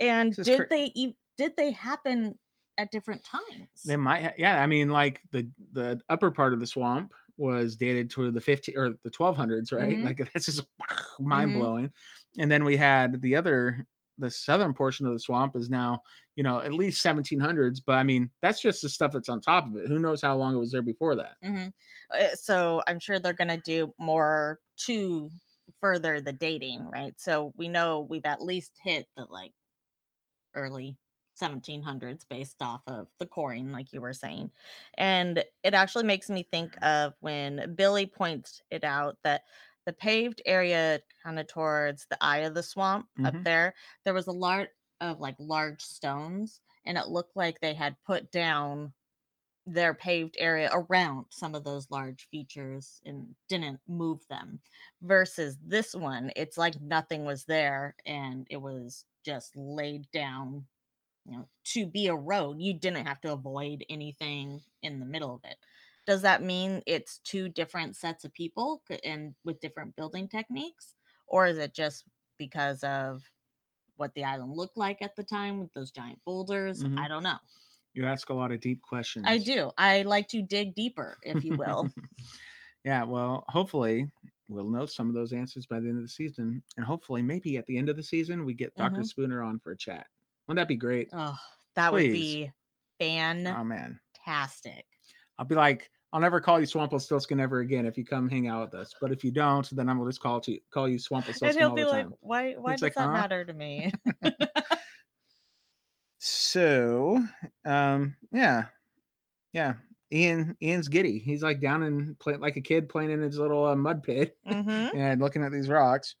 [0.00, 2.38] And did cra- they e- did they happen
[2.78, 3.82] at different times?
[3.84, 8.10] they might yeah i mean like the the upper part of the swamp was dated
[8.10, 10.02] to the 15 or the 1200s right Mhm.
[10.02, 10.62] like that's just
[11.20, 11.92] mind-blowing
[12.38, 13.86] and then we had the other
[14.18, 16.00] the southern portion of the swamp is now
[16.36, 19.66] you know at least 1700s but i mean that's just the stuff that's on top
[19.66, 21.72] of it who knows how long it was there before that Mhm.
[22.10, 25.30] Uh, So I'm sure they're gonna do more to
[25.80, 27.18] further the dating, right?
[27.20, 29.52] So we know we've at least hit the like
[30.54, 30.96] early
[31.36, 34.50] 1700s based off of the coring, like you were saying.
[34.94, 39.44] And it actually makes me think of when Billy points it out that
[39.84, 43.44] the paved area kind of towards the eye of the swamp up Mhm.
[43.44, 44.68] there, there was a lot
[45.00, 48.94] of like large stones, and it looked like they had put down
[49.66, 54.60] their paved area around some of those large features and didn't move them
[55.02, 60.66] versus this one it's like nothing was there and it was just laid down
[61.26, 65.34] you know to be a road you didn't have to avoid anything in the middle
[65.34, 65.56] of it
[66.06, 70.94] does that mean it's two different sets of people and with different building techniques
[71.26, 72.04] or is it just
[72.38, 73.30] because of
[73.96, 76.96] what the island looked like at the time with those giant boulders Mhm.
[76.96, 77.38] i don't know
[77.94, 79.72] you ask a lot of deep questions I do.
[79.78, 81.90] I like to dig deeper, if you will.
[82.84, 84.10] yeah well hopefully
[84.48, 87.56] we'll know some of those answers by the end of the season and hopefully maybe
[87.56, 89.04] at the end of the season we get dr Mhm.
[89.04, 90.06] spooner on for a chat
[90.46, 91.36] wouldn't that be great oh,
[91.74, 92.52] that would be be
[93.48, 94.86] oh man fantastic.
[95.38, 98.72] I'll be like, I'll never call you Swampelstiltskin ever again if you come hang out
[98.72, 98.94] with us.
[99.00, 100.98] But if you don't, then I'm gonna just call to call you
[101.42, 102.14] And Swampelstiltskin he'll all be the like, time.
[102.20, 102.54] "Why?
[102.54, 103.12] Why It's does like, that huh?
[103.12, 103.92] matter to me?"
[106.18, 107.22] So,
[107.64, 108.68] um, yeah,
[109.52, 109.76] yeah.
[110.12, 111.18] Ian, Ian's giddy.
[111.18, 114.38] He's like down in play, like a kid playing in his little uh, mud pit
[114.44, 116.16] hmm and looking at these rocks.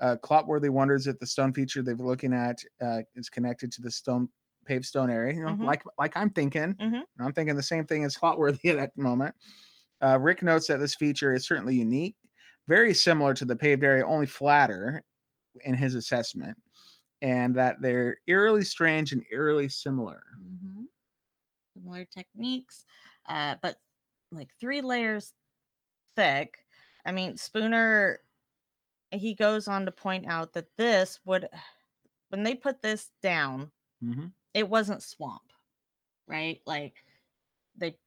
[0.00, 3.90] Uh, Clotworthy wonders if the stone feature they're looking at uh, is connected to the
[3.90, 4.28] stone
[4.64, 5.34] paved stone area.
[5.34, 5.66] You know, Mhm.
[5.66, 6.78] like like I'm thinking.
[6.78, 7.04] Mhm.
[7.16, 9.34] And I'm thinking the same thing as Hotworthy at that moment.
[10.02, 12.16] Uh, Rick notes that this feature is certainly unique,
[12.68, 15.02] very similar to the paved area, only flatter
[15.64, 16.58] in his assessment,
[17.22, 20.22] and that they're eerily strange and eerily similar.
[20.40, 20.88] Mhm.
[21.74, 22.84] Similar techniques,
[23.26, 23.80] uh, but
[24.32, 25.34] like three layers
[26.16, 26.66] thick.
[27.04, 28.20] I mean, Spooner,
[29.12, 31.48] he goes on to point out that this would,
[32.30, 34.32] when they put this down, Mhm.
[34.54, 35.52] it wasn't swamp,
[36.28, 36.62] right?
[36.66, 37.04] Like
[37.76, 37.98] they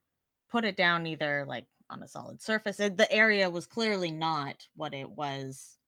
[0.50, 2.80] put it down either like on a solid surface.
[2.80, 5.80] It, the area was clearly not what it was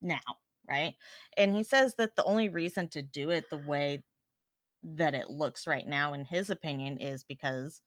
[0.00, 0.20] now,
[0.68, 0.94] right?
[1.36, 4.04] And he says that the only reason to do it the way
[4.82, 7.82] that it looks right now, in his opinion, is because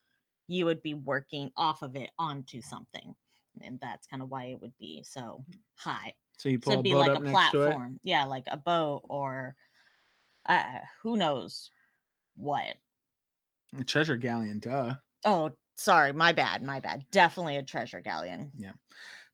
[0.48, 3.16] you would be working off of it onto something.
[3.62, 5.46] And that's kind of why it would be so
[5.78, 6.16] high.
[6.40, 7.70] So you So pull it'd a be like up a next to it.
[7.70, 8.00] platform.
[8.04, 9.56] Yeah, like a boat or
[10.48, 11.72] uh, who knows
[12.36, 12.78] what.
[13.78, 14.96] A treasure galleon, duh.
[15.26, 17.06] Oh, sorry, my bad, my bad.
[17.12, 18.52] Definitely a treasure galleon.
[18.58, 18.74] Yeah.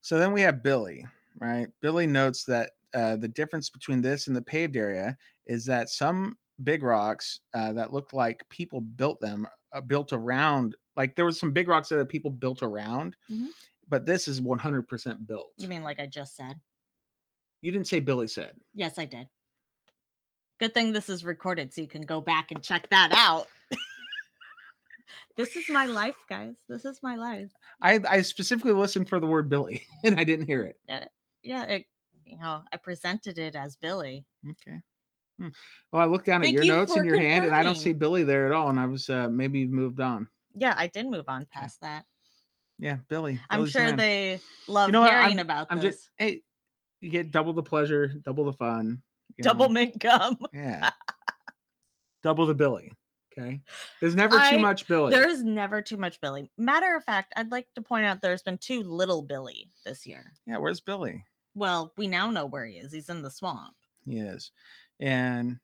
[0.02, 1.06] So then we have Billy,
[1.40, 1.70] right?
[1.82, 6.38] Billy notes that uh, the difference between this and the paved area is that some
[6.64, 11.40] big rocks uh, that look like people built them, uh, built around, like there was
[11.40, 13.54] some big rocks that people built around, Mhm.
[13.90, 15.52] but this is 100% built.
[15.58, 16.62] You mean like I just said?
[17.66, 18.52] You didn't say Billy said.
[18.76, 19.28] Yes, I did.
[20.60, 23.48] Good thing this is recorded so you can go back and check that out.
[25.36, 26.54] this is my life, guys.
[26.70, 27.50] This is my life.
[27.82, 30.78] I, I specifically listened for the word Billy and I didn't hear it.
[31.42, 31.86] Yeah, it,
[32.24, 34.28] you know, I presented it as Billy.
[34.48, 34.78] Okay.
[35.40, 35.48] Hmm.
[35.92, 37.74] Well, I looked down Thank at your you notes in your hand and I don't
[37.74, 37.94] see.
[37.94, 38.70] Billy there at all.
[38.70, 40.28] And I was uh, maybe moved on.
[40.54, 42.06] Yeah, I did move on past that.
[42.78, 43.40] Yeah, Billy.
[43.50, 43.98] I'm Billy's sure man.
[43.98, 45.96] they love you know hearing about I'm this.
[45.96, 46.42] just hey,
[47.02, 49.02] you get double the pleasure, double the fun.
[49.42, 50.38] Double know, mint gum.
[50.54, 50.90] yeah,
[52.24, 52.92] double the Billy.
[53.38, 53.60] Okay,
[54.00, 55.12] there's never I- too much Billy.
[55.12, 56.50] There is never too much Billy.
[56.58, 60.32] Matter of fact, I'd like to point out there's been too little Billy this year.
[60.48, 61.24] Yeah, where's Billy?
[61.54, 62.92] Well, we now know where he is.
[62.94, 63.76] He's in the swamp.
[64.06, 64.52] He is,
[65.00, 65.58] and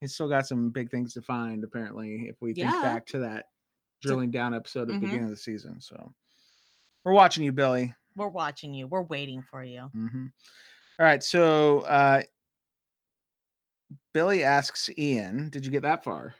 [0.00, 1.64] he's still got some big things to find.
[1.64, 2.82] Apparently, if we think Yeah.
[2.82, 3.46] back to that
[4.02, 6.12] drilling down episode at the beginning of the season, so
[7.04, 7.92] we're watching you, Billy.
[8.14, 8.86] We're watching you.
[8.86, 9.82] We're waiting for you.
[9.92, 10.26] hmm
[10.98, 12.22] All right, so uh,
[14.12, 16.34] Billy asks Ian, "Did you get that far?"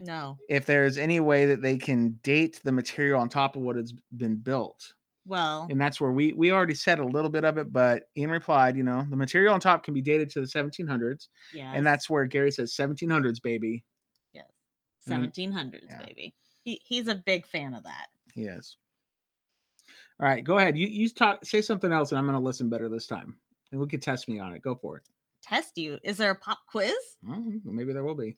[0.00, 0.38] No.
[0.48, 3.92] If there's any way that they can date the material on top of what has
[4.16, 4.92] been built.
[5.26, 8.30] Well, and that's where we we already said a little bit of it but ian
[8.30, 11.70] replied you know the material on top can be dated to the 1700s yeah.
[11.74, 13.84] and that's where gary says 1700s baby
[14.32, 14.46] yes.
[15.06, 15.98] Mm, 1700s, yeah.
[16.06, 16.34] baby.
[16.64, 18.06] He, he's a big fan of that.
[18.32, 18.78] he is
[20.20, 22.68] all right go ahead you you talk say something else and i'm going to listen
[22.68, 23.36] better this time
[23.72, 25.02] and we could test me on it go for it
[25.40, 25.98] Test you.
[26.02, 26.92] Is there a pop quiz?
[27.26, 28.36] Mm, maybe there will be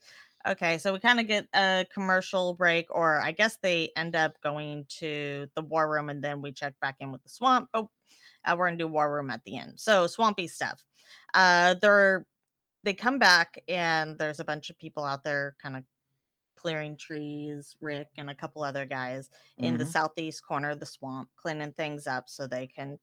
[0.48, 4.40] Okay, so we kind of get a commercial break, or I guess they end up
[4.42, 7.68] going to the war room and then we check back in with the swamp.
[7.74, 7.90] Oh,
[8.46, 9.74] uh, we're gonna do war room at the end.
[9.76, 10.82] So swampy stuff.
[11.34, 12.26] Uh, they're
[12.84, 15.84] they come back and there's a bunch of people out there kind of
[16.61, 17.77] clearing trees.
[17.81, 19.92] Rick and a couple other guys in the Mhm.
[19.92, 22.99] southeast corner of the swamp, cleaning things up so they can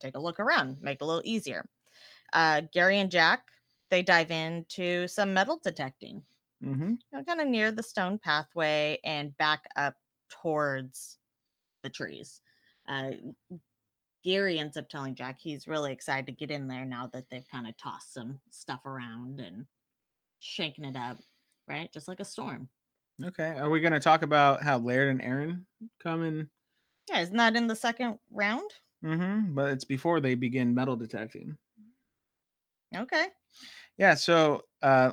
[0.00, 1.68] take a look around, make it a little easier.
[2.32, 3.50] Uh, Gary and Jack
[3.88, 6.24] they dive into some metal detecting
[6.62, 6.90] mm-hmm.
[6.90, 9.94] you know, kind of near the stone pathway and back up
[10.28, 11.18] towards
[11.82, 12.40] the trees.
[12.88, 13.12] Uh,
[14.24, 17.48] Gary ends up telling Jack he's really excited to get in there now that they've
[17.50, 19.66] kind of tossed some stuff around and
[20.40, 21.18] shaking it up,
[21.68, 21.92] right?
[21.92, 22.68] Just like a storm.
[23.24, 25.64] Okay are we going to talk about how laird and aaron
[26.02, 26.48] come in
[27.08, 28.70] Yeah, isn't that in the second round?
[29.04, 29.54] mm-hmm.
[29.54, 31.56] but it's before they begin metal detecting
[32.96, 33.26] Okay.
[33.98, 35.10] Yeah, so uh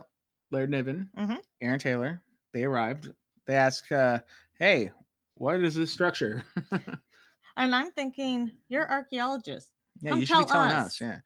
[0.51, 1.39] Laird Niven, Mhm.
[1.61, 2.21] Aaron Taylor,
[2.53, 3.11] they arrived.
[3.47, 4.19] They ask, uh,
[4.59, 4.91] hey,
[5.35, 6.43] what is this structure?
[7.57, 9.69] And I'm thinking, you're archaeologists.
[10.01, 10.85] yeah, Come you should be telling us.
[10.87, 11.01] us.
[11.01, 11.17] Yeah.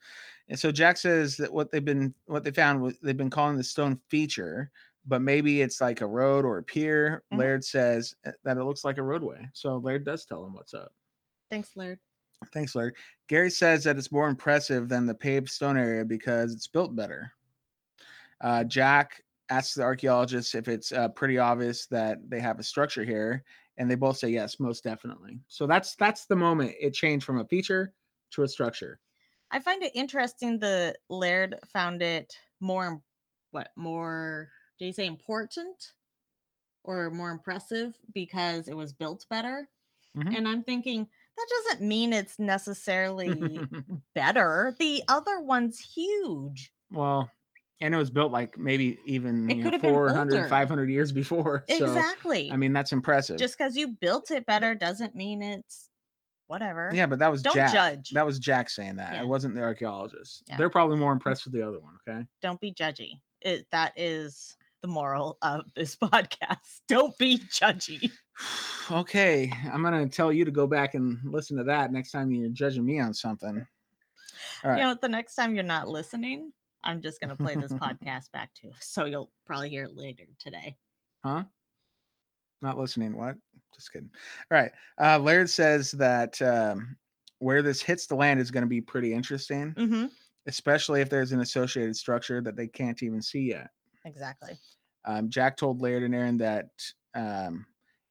[0.50, 3.58] And so Jack says that what they've been what they found was they've been calling
[3.58, 4.72] the stone feature,
[5.08, 7.24] but maybe it's like a road or a pier.
[7.34, 7.38] Mhm.
[7.40, 9.48] Laird says uh, that it looks like a roadway.
[9.54, 10.92] So Laird does tell him what's up.
[11.50, 12.00] Thanks, Laird.
[12.54, 12.96] Thanks, Laird.
[13.28, 17.32] Gary says that it's more impressive than the paved stone area because it's built better.
[18.42, 23.04] Uh, Jack asks the archaeologists if it's uh, pretty obvious that they have a structure
[23.04, 23.44] here,
[23.78, 25.40] and they both say yes, most definitely.
[25.48, 27.94] So that's that's the moment it changed from a feature
[28.32, 29.00] to a structure.
[29.50, 33.02] I find it interesting the Laird found it more
[33.52, 34.50] what more
[34.80, 35.94] do you say important
[36.84, 39.68] or more impressive because it was built better?
[40.16, 40.36] Mhm.
[40.38, 43.60] And I'm thinking that doesn't mean it's necessarily
[44.16, 44.76] better.
[44.80, 46.72] The other one's huge.
[46.92, 47.30] well,
[47.80, 51.76] and it was built like maybe even It you know, 400 500 years before so
[51.86, 52.52] exactly.
[52.52, 55.90] i mean that's impressive just because you built it better doesn't mean it's
[56.48, 56.90] whatever.
[56.92, 58.10] yeah but that was Don't jack judge.
[58.16, 59.22] that was jack saying that Yeah.
[59.22, 60.58] it wasn't the archaeologist Yeah.
[60.58, 63.20] they're probably more impressed with the other one okay Don't be judgy.
[63.42, 66.58] It that is the moral of this podcast.
[66.88, 68.12] Don't be judgy.
[68.92, 72.50] okay i'm gonna tell you to go back and listen to that next time you're
[72.50, 73.66] judging me on something
[74.64, 76.52] all right You know, the next time you're not listening,
[76.84, 78.70] I'm just gonna play this podcast back to.
[78.80, 80.78] So you'll probably hear it later today.
[81.26, 81.44] Huh?
[82.62, 83.16] Not listening.
[83.18, 83.36] What?
[83.76, 84.10] Just kidding.
[84.52, 84.72] All right.
[85.02, 86.96] Uh, Laird says that um,
[87.40, 90.06] where this hits the land is going to be pretty interesting, Mm-hmm.
[90.48, 93.70] especially if there's an associated structure that they can't even see yet.
[94.08, 94.58] Exactly.
[95.06, 96.70] Um, Jack told Laird and Aaron that
[97.14, 97.66] um,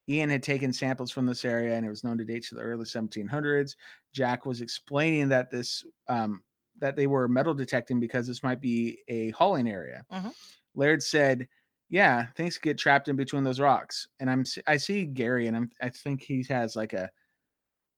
[0.09, 2.61] Ian had taken samples from this area and it was known to date to the
[2.63, 3.77] early 1700s.
[4.13, 6.43] Jack was explaining that this um,
[6.79, 10.05] that they were metal detecting because this might be a hauling area.
[10.11, 10.35] Mhm.
[10.75, 11.49] Laird said,
[11.89, 15.71] "Yeah, things get trapped in between those rocks." And I'm I see Gary and I'm
[15.81, 17.11] I think he has like a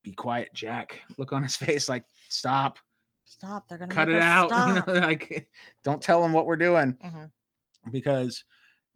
[0.03, 2.79] "Be quiet, Jack" look on his face, like "Stop,
[3.25, 3.67] Stop.
[3.67, 5.49] They're gonna cut it out," you know, like
[5.83, 7.31] don't tell them what we're doing Mhm.
[7.91, 8.43] Because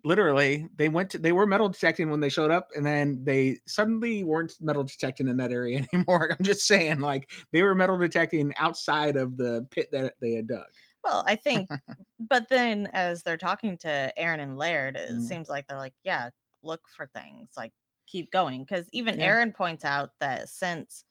[0.03, 3.59] literally they went to they were metal detecting when they showed up and then they
[3.67, 7.97] suddenly weren't metal detecting in that area anymore i'm just saying like they were metal
[7.97, 10.67] detecting outside of the pit that they had dug
[11.03, 11.69] Well, I think,
[12.19, 15.21] but then as they're talking to Aaron and Laird, it Mhm.
[15.21, 16.29] seems like they're like, yeah,
[16.61, 17.73] look for things, like
[18.07, 18.63] keep going.
[18.63, 19.19] Because even Yeah.
[19.19, 21.03] Aaron points out that since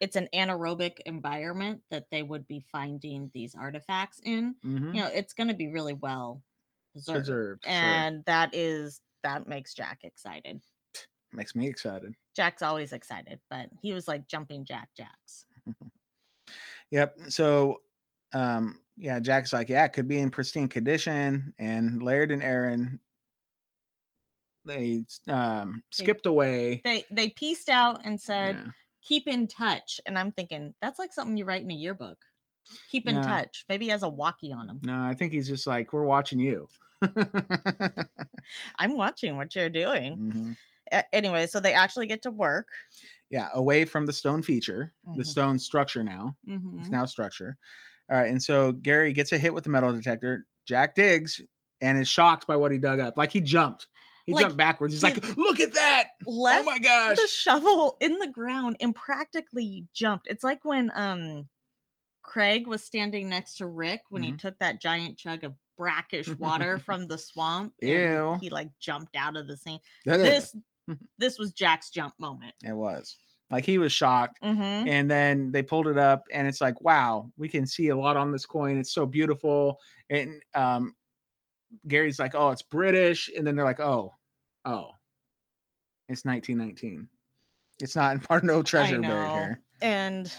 [0.00, 4.94] it's an anaerobic environment that they would be finding these artifacts in, Mhm.
[4.94, 6.42] you know, it's going to be really well
[6.94, 7.26] preserved.
[7.26, 7.72] preserved sure.
[7.72, 10.60] And that is, that makes Jack excited.
[11.32, 15.44] makes me excited Jack's always excited, but he was like jumping Jack Jacks.
[16.90, 17.80] yep so
[18.34, 23.00] um yeah jack's like yeah it could be in pristine condition and laird and aaron
[24.66, 28.70] they um skipped away They they pieced out and said, Yeah.
[29.02, 30.00] keep in touch.
[30.06, 32.18] And I'm thinking that's like something you write in a yearbook.
[32.90, 33.64] Keep in touch.
[33.68, 34.80] Maybe he has a walkie on him.
[34.82, 36.68] no i think he's just like we're watching you
[38.78, 40.16] I'm watching what you're doing.
[40.18, 40.56] Mhm.
[40.92, 42.68] A- Anyway, so they actually get to work.
[43.30, 45.26] yeah away from the stone feature the Mhm.
[45.26, 46.80] stone structure now Mhm.
[46.80, 47.56] It's now structure.
[48.10, 50.46] All right, and so Gary gets a hit with the metal detector.
[50.66, 51.40] Jack digs
[51.80, 53.16] and is shocked by what he dug up.
[53.16, 53.88] Like he jumped.
[54.26, 54.94] He Like, jumped backwards.
[54.94, 56.10] He's like, "Look at that!
[56.26, 60.26] Oh my gosh!" the shovel in the ground and practically jumped.
[60.28, 61.48] It's like when um
[62.24, 64.38] Craig was standing next to Rick when he Mhm.
[64.40, 67.74] took that giant chug of brackish water from the swamp.
[67.80, 68.38] Ew.
[68.40, 69.78] He like jumped out of the scene.
[70.04, 70.56] This
[71.18, 72.54] this was Jack's jump moment.
[72.64, 73.16] it was
[73.50, 74.88] like he was shocked, Mm-hmm.
[74.88, 78.16] and then they pulled it up, and it's like, "Wow, we can see a lot
[78.16, 78.78] on this coin.
[78.78, 79.78] It's so beautiful."
[80.10, 80.94] And um,
[81.86, 84.14] Gary's like, "Oh, it's British," and then they're like, "Oh,
[84.64, 84.90] oh,
[86.08, 87.08] it's 1919.
[87.80, 90.32] It's not in part no treasure buried here." And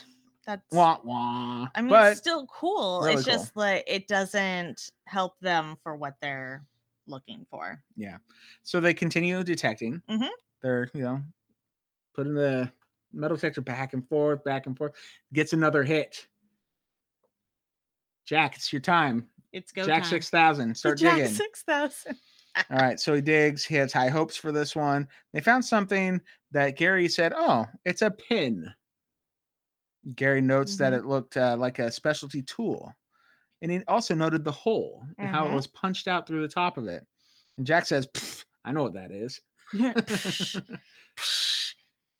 [0.45, 1.67] that's Wah wah.
[1.73, 3.01] I mean but it's still cool.
[3.01, 3.33] really it's cool.
[3.33, 6.63] just like it doesn't help them for what they're
[7.07, 7.81] looking for.
[7.95, 8.17] Yeah.
[8.63, 10.01] So they continue detecting.
[10.09, 10.29] Mhm.
[10.61, 11.21] They're, you know,
[12.13, 12.71] putting the
[13.13, 14.93] metal detector back and forth, back and forth.
[15.33, 16.27] Gets another hit.
[18.25, 19.27] Jack, it's your time.
[19.53, 20.09] It's go Jack time.
[20.09, 20.75] 6000.
[20.75, 21.09] Start digging.
[21.09, 21.35] Jack digging.
[21.35, 22.17] six thousand.
[22.71, 22.99] All right.
[22.99, 23.65] So he digs.
[23.65, 25.07] He has high hopes for this one.
[25.33, 26.19] They found something
[26.51, 28.73] that Gary said, oh, it's a pin.
[30.13, 30.97] Gary notes that Mhm.
[30.99, 32.93] it looked uh, like a specialty tool.
[33.61, 35.55] And he also noted the hole and how it Mhm.
[35.55, 37.07] was punched out through the top of it.
[37.57, 38.07] And Jack says,
[38.63, 39.41] I know what that is.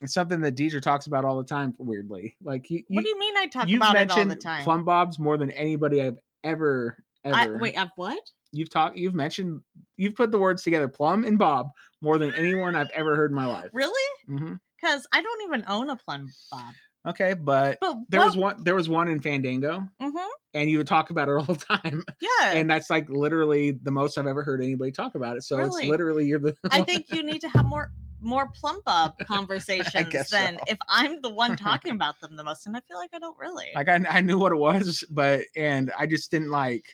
[0.02, 2.36] it's something that Deidre talks about all the time, weirdly.
[2.42, 4.64] Like you, what do you mean I talk about it all the time?
[4.64, 7.58] plumb bobs more than anybody I've ever I, ever.
[7.60, 8.22] wait, I've what?
[8.52, 8.98] You've talked.
[8.98, 9.62] You've mentioned.
[9.98, 11.72] You've put the words together, plumb and bob,
[12.02, 13.70] more than anyone I've ever heard in my life.
[13.74, 14.60] Really?
[14.78, 16.74] Because I don't even own a plumb bob.
[17.08, 18.64] Okay, but But there was one.
[18.64, 20.18] There was one in Fandango, hmm
[20.54, 22.04] and you would talk about it all the time.
[22.22, 22.54] Yeah.
[22.54, 25.44] And that's like literally the most I've ever heard anybody talk about it.
[25.44, 25.84] So Really?
[25.84, 26.56] it's literally you're the.
[26.72, 27.92] I think you need to have more
[28.22, 30.64] more plumb bob conversations than so.
[30.68, 32.66] if I'm the one talking about them the most.
[32.66, 33.68] And I feel like I don't really.
[33.76, 36.86] like I, I knew what it was, but and I just didn't like.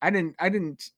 [0.00, 0.34] I didn't.
[0.40, 0.90] I didn't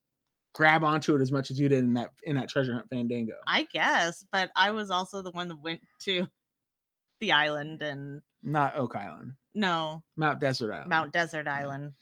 [0.55, 3.35] grab onto it as much as you did in that in that treasure hunt Fandango.
[3.47, 6.27] I guess, but I was also the one that went to
[7.25, 10.91] the island and Not Oak Island, no Mount Desert Island.
[10.91, 11.93] Mount Desert Island.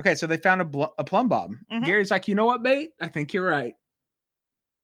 [0.00, 1.52] Okay, so they found a, bl- a plumb bob.
[1.72, 1.84] Mhm.
[1.84, 2.90] Gary's like, you know what, bait?
[3.00, 3.74] I think you're right.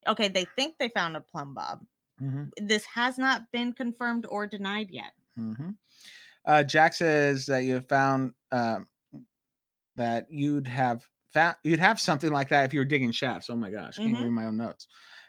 [0.07, 1.81] Okay, they think they found a plumb bob.
[2.59, 5.13] This has not been confirmed or denied yet.
[5.37, 5.71] hmm
[6.47, 8.87] Uh, Jack says that you have found um,
[9.97, 13.51] that you'd have fa- you'd have something like that if you were digging shafts.
[13.51, 14.23] Oh my gosh, can't Mhm.
[14.23, 14.87] read my own notes.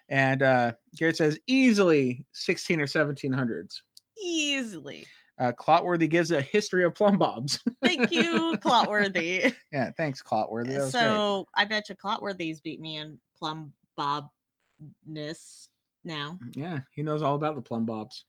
[0.10, 3.82] And uh, Garrett says easily 16 or 1700s.
[4.24, 5.06] Easily.
[5.40, 7.60] Uh, Clotworthy gives a history of plumb bobs.
[7.84, 9.54] Thank you, Clotworthy.
[9.72, 10.70] yeah, thanks, Clotworthy.
[10.74, 11.02] That was great.
[11.04, 15.68] so I bet you Clotworthy's beat me in plumb bobness
[16.04, 16.40] now.
[16.56, 18.26] Yeah, he knows all about the plumb bobs.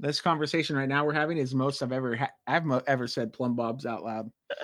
[0.00, 3.32] This conversation right now we're having is most I've ever ha- I've mo- ever said
[3.32, 4.30] plumb bobs out loud.
[4.50, 4.56] all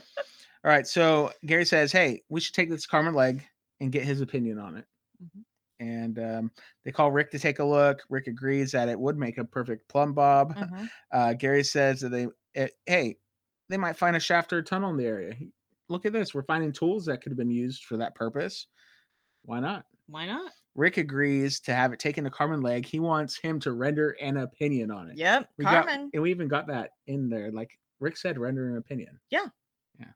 [0.64, 3.42] right, so Gary says, "Hey, we should take this Carmen Legge
[3.80, 4.84] and get his opinion on it."
[5.22, 5.42] Mhm.
[5.80, 6.50] And um,
[6.84, 8.02] they call Rick to take a look.
[8.08, 10.54] Rick agrees that it would make a perfect plumb bob.
[10.56, 10.88] Mhm.
[11.12, 13.18] Uh, Gary says that they, eh, hey,
[13.68, 15.34] they might find a shaft or a tunnel in the area.
[15.88, 18.66] Look at this, we're finding tools that could have been used for that purpose.
[19.42, 19.84] Why not?
[20.06, 20.52] Why not?
[20.74, 22.88] Rick agrees to have it taken to Carmen Legge.
[22.88, 25.16] He wants him to render an opinion on it.
[25.16, 26.10] Yep, we got, Carmen.
[26.12, 27.52] and we even got that in there.
[27.52, 29.18] Like Rick said, render an opinion.
[29.30, 29.46] Yeah.
[30.00, 30.06] Yeah.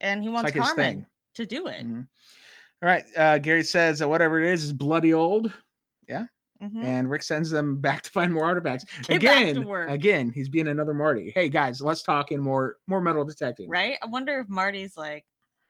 [0.00, 1.86] And he wants like Carmen to do it.
[1.86, 2.06] Mhm.
[2.82, 3.04] All right.
[3.16, 5.52] Uh, Gary says that whatever it is is bloody old,
[6.62, 6.82] Mhm.
[6.84, 8.84] and Rick sends them back to find more artifacts.
[9.08, 11.32] Get again, again, he's being another Marty.
[11.34, 13.68] Hey guys, let's talk in more more metal detecting.
[13.68, 13.98] Right?
[14.02, 15.24] I wonder if Marty's like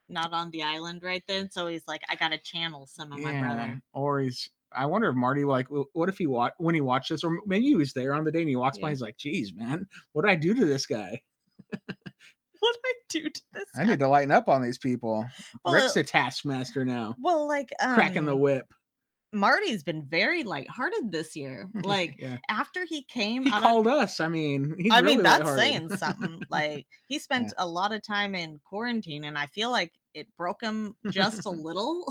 [0.09, 3.33] not on the island right then, so he's like, I gotta channel some of my
[3.41, 3.81] brother.
[3.93, 4.49] Or he's.
[4.77, 5.67] I wonder if Marty like.
[5.69, 8.31] What if he watch when he watched this, or maybe he was there on the
[8.33, 8.91] day and he walks by.
[8.91, 11.21] He's like, "Geez, man, what did I do to this guy?
[12.65, 13.65] What I do to this?
[13.77, 15.27] I guy?" need to lighten up on these people."
[15.65, 18.67] Well, Rick's a taskmaster now, well, like um, cracking the whip.
[19.35, 21.69] Marty's been very lighthearted this year.
[21.85, 24.21] Like yeah, after he came he out of called us.
[24.21, 26.43] I mean, he's I really mean, that's saying something.
[26.51, 30.63] Like he spent a lot of time in quarantine, and I feel like it broke
[30.63, 32.07] him just a little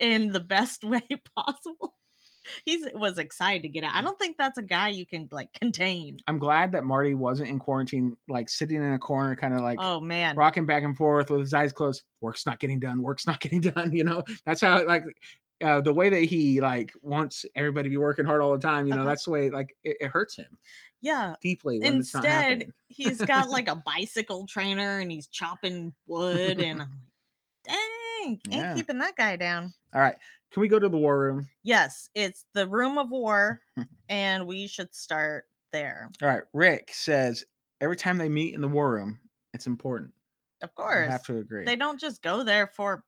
[0.00, 1.02] in the best way
[1.36, 1.94] possible.
[2.64, 3.94] He's was excited to get out.
[3.94, 6.18] I don't think that's a guy you can like contain.
[6.26, 9.78] I'm glad that Marty wasn't in quarantine, like sitting in a corner, kind of like
[9.80, 12.02] oh man, rocking back and forth with his eyes closed.
[12.20, 13.02] Work's not getting done.
[13.02, 13.92] Work's not getting done.
[13.92, 15.04] You know, that's how like
[15.62, 18.86] uh, the way that he like wants everybody to be working hard all the time.
[18.86, 19.08] You know, Uh-huh.
[19.10, 20.56] that's the way like it, it hurts him
[21.02, 21.34] yeah.
[21.42, 21.78] deeply.
[21.80, 26.80] When it's not Instead, he's got like a bicycle trainer, and he's chopping wood, and
[26.82, 26.88] I'm like,
[27.66, 27.76] dang,
[28.26, 28.74] ain't Yeah.
[28.74, 29.74] keeping that guy down.
[29.94, 30.16] All right,
[30.52, 31.48] can we go to the war room?
[31.62, 33.60] Yes, it's the room of war,
[34.08, 36.10] and we should start there.
[36.22, 37.44] All right, Rick says
[37.80, 39.18] every time they meet in the war room,
[39.54, 40.12] it's important.
[40.62, 41.08] Of course.
[41.08, 41.64] I have to agree.
[41.64, 43.04] They don't just go there for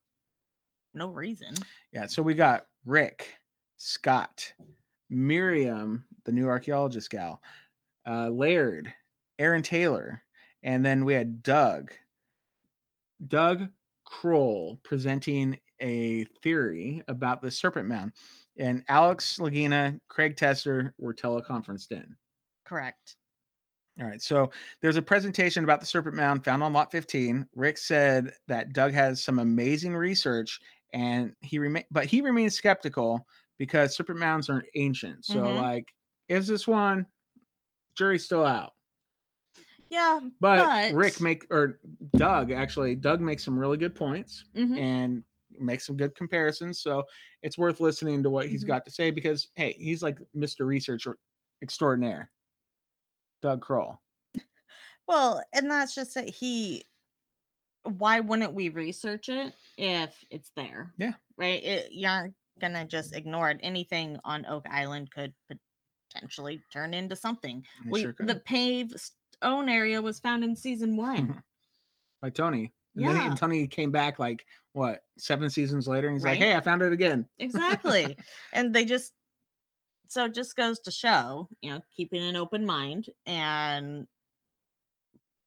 [0.95, 1.55] no reason.
[1.93, 3.35] Yeah, so we got Rick,
[3.77, 4.53] Scott,
[5.11, 7.43] Miriam, the new archaeologist gal,
[8.07, 8.93] uh, Laird,
[9.39, 10.23] Aaron Taylor,
[10.63, 11.93] and then we had Doug.
[13.27, 13.69] Doug
[14.05, 18.13] Crowell presenting a theory about the Serpent Mound.
[18.59, 22.17] And Alex Lagina, Craig Tester were teleconferenced in.
[22.65, 23.17] Correct.
[24.01, 24.23] All right.
[24.23, 27.47] So there's a presentation about the Serpent Mound found on Lot 15.
[27.55, 30.61] Rick said that Doug has some amazing research,
[30.93, 33.27] and he remain, but he remains skeptical
[33.59, 35.25] because Serpent Mounds aren't ancient.
[35.25, 35.61] So Mhm.
[35.61, 35.93] like,
[36.29, 37.07] is this one?
[37.95, 38.73] Jury's still out.
[39.91, 40.21] Yeah.
[40.41, 41.79] But, Rick make or
[42.17, 44.79] Doug actually Doug makes some really good points mhm.
[44.79, 45.25] and
[45.63, 46.81] makes some good comparisons.
[46.81, 47.05] So
[47.43, 48.69] it's worth listening to what he's Mhm.
[48.69, 50.67] got to say because hey, he's like Mr.
[50.67, 51.07] Research
[51.63, 52.31] extraordinaire.
[53.43, 54.01] Doug Crowell.
[55.09, 56.85] Well, and that's just that He.
[57.85, 60.95] Why wouldn't we research it if it's there?
[60.99, 61.15] Yeah.
[61.37, 61.63] Right.
[61.65, 63.59] It, you aren't gonna just ignore it.
[63.61, 65.35] Anything on Oak Island could
[66.09, 67.65] potentially turn into something.
[67.85, 71.43] It We, sure the paved stone area was found in season one.
[72.21, 72.73] by Tony.
[72.97, 73.23] And Yeah.
[73.23, 76.83] and Tony came back like what seven seasons later, and he's like, "Hey, I found
[76.83, 78.19] it again." exactly
[78.53, 79.15] and they just
[80.09, 84.09] so it just goes to show you know keeping an open mind and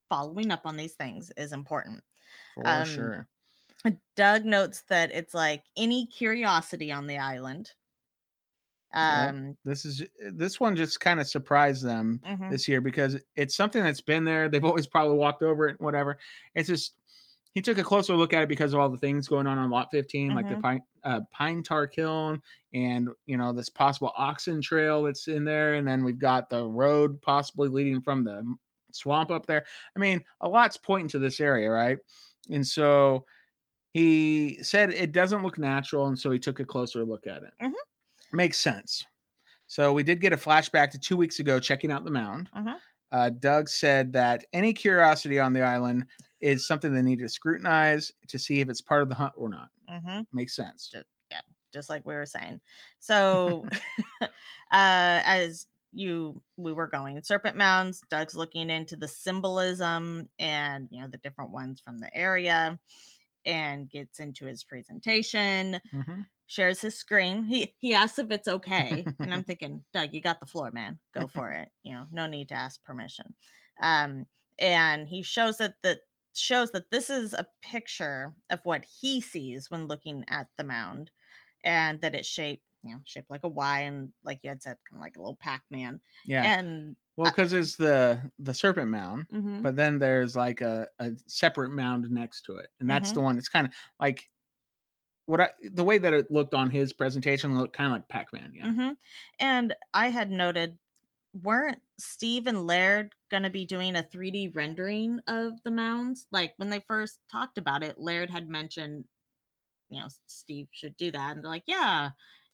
[0.09, 2.03] following up on these things is important
[2.53, 3.29] For Um, sure.
[4.15, 7.73] doug notes that it's like any curiosity on the island
[8.93, 13.55] um This is this one just kind of surprised them mhm, this year because it's
[13.55, 14.47] something that's been there.
[14.47, 16.19] They've always probably walked over it, whatever.
[16.53, 16.95] It's just
[17.55, 19.69] he took a closer look at it because of all the things going on on
[19.71, 20.61] lot 15 like the Mhm.
[20.61, 22.41] pine uh, pine tar kiln
[22.73, 26.63] and you know this possible oxen trail that's in there and then we've got the
[26.67, 28.43] road possibly leading from the
[28.91, 31.97] swamp up there i mean a lot's pointing to this area right
[32.51, 33.25] and so
[33.93, 37.53] he said it doesn't look natural and so he took a closer look at it
[37.61, 37.73] Mhm.
[38.33, 39.05] makes sense
[39.67, 42.81] so we did get a flashback to two weeks ago checking out the mound Mhm.
[43.11, 46.05] uh, Doug said that any curiosity on the island
[46.45, 49.49] is something they need to scrutinize to see if it's part of the hunt or
[49.49, 49.69] not.
[49.87, 50.91] mhm, Makes sense.
[51.31, 51.41] Yeah,
[51.73, 52.61] just like we were saying
[52.99, 53.67] so
[54.21, 54.27] uh
[54.71, 61.07] as you we were going serpent mounds doug's looking into the symbolism and you know
[61.07, 62.79] the different ones from the area
[63.45, 66.25] and gets into his presentation, Mhm.
[66.47, 67.43] shares his screen.
[67.45, 70.99] He he asks if it's okay, and I'm thinking, Doug, you got the floor, man.
[71.13, 71.69] Go for it.
[71.83, 73.35] You know, no need to ask permission.
[73.81, 74.25] Um,
[74.59, 75.99] and he shows that that
[76.37, 81.11] shows that this is a picture of what he sees when looking at the mound,
[81.63, 84.77] and that it's shaped, you know, shaped like a Y, and like you had said,
[84.89, 86.01] kind of like a little Pac-Man.
[86.23, 86.49] Yeah.
[86.49, 91.13] And Well, because it's the the serpent mound, mhm, but then there's like a, a
[91.27, 93.13] separate mound next to it, and that's Mhm.
[93.13, 93.37] the one.
[93.37, 94.29] It's kind of like
[95.25, 98.53] what I the way that it looked on his presentation looked kind of like Pac-Man.
[98.55, 98.67] Yeah.
[98.67, 98.97] mhm.
[99.39, 100.79] and I had noted,
[101.43, 106.27] weren't Steve and Laird gonna be doing a 3D rendering of the mounds?
[106.31, 109.05] Like when they first talked about it, Laird had mentioned,
[109.89, 112.09] you know, Steve should do that, and they're like, yeah.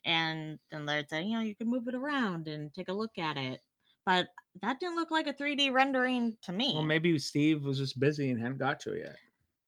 [0.06, 3.18] And then Laird said, you know, you can move it around and take a look
[3.18, 3.62] at it.
[4.06, 4.30] But
[4.62, 6.74] that didn't look like a 3D rendering to me.
[6.74, 9.16] Well, maybe Steve was just busy and hadn't got to it yet.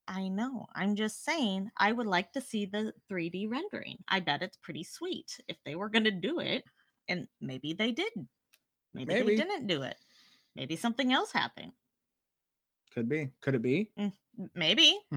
[0.08, 0.66] I know.
[0.76, 3.98] I'm just saying, I would like to see the 3D rendering.
[4.08, 6.64] I bet it's pretty sweet if they were going to do it.
[7.08, 8.12] And maybe they did.
[8.94, 9.28] Maybe, Maybe.
[9.36, 9.98] they didn't do it.
[10.56, 11.72] Maybe something else happened.
[12.94, 13.30] Could be.
[13.42, 13.92] Could it be?
[14.56, 14.98] Maybe.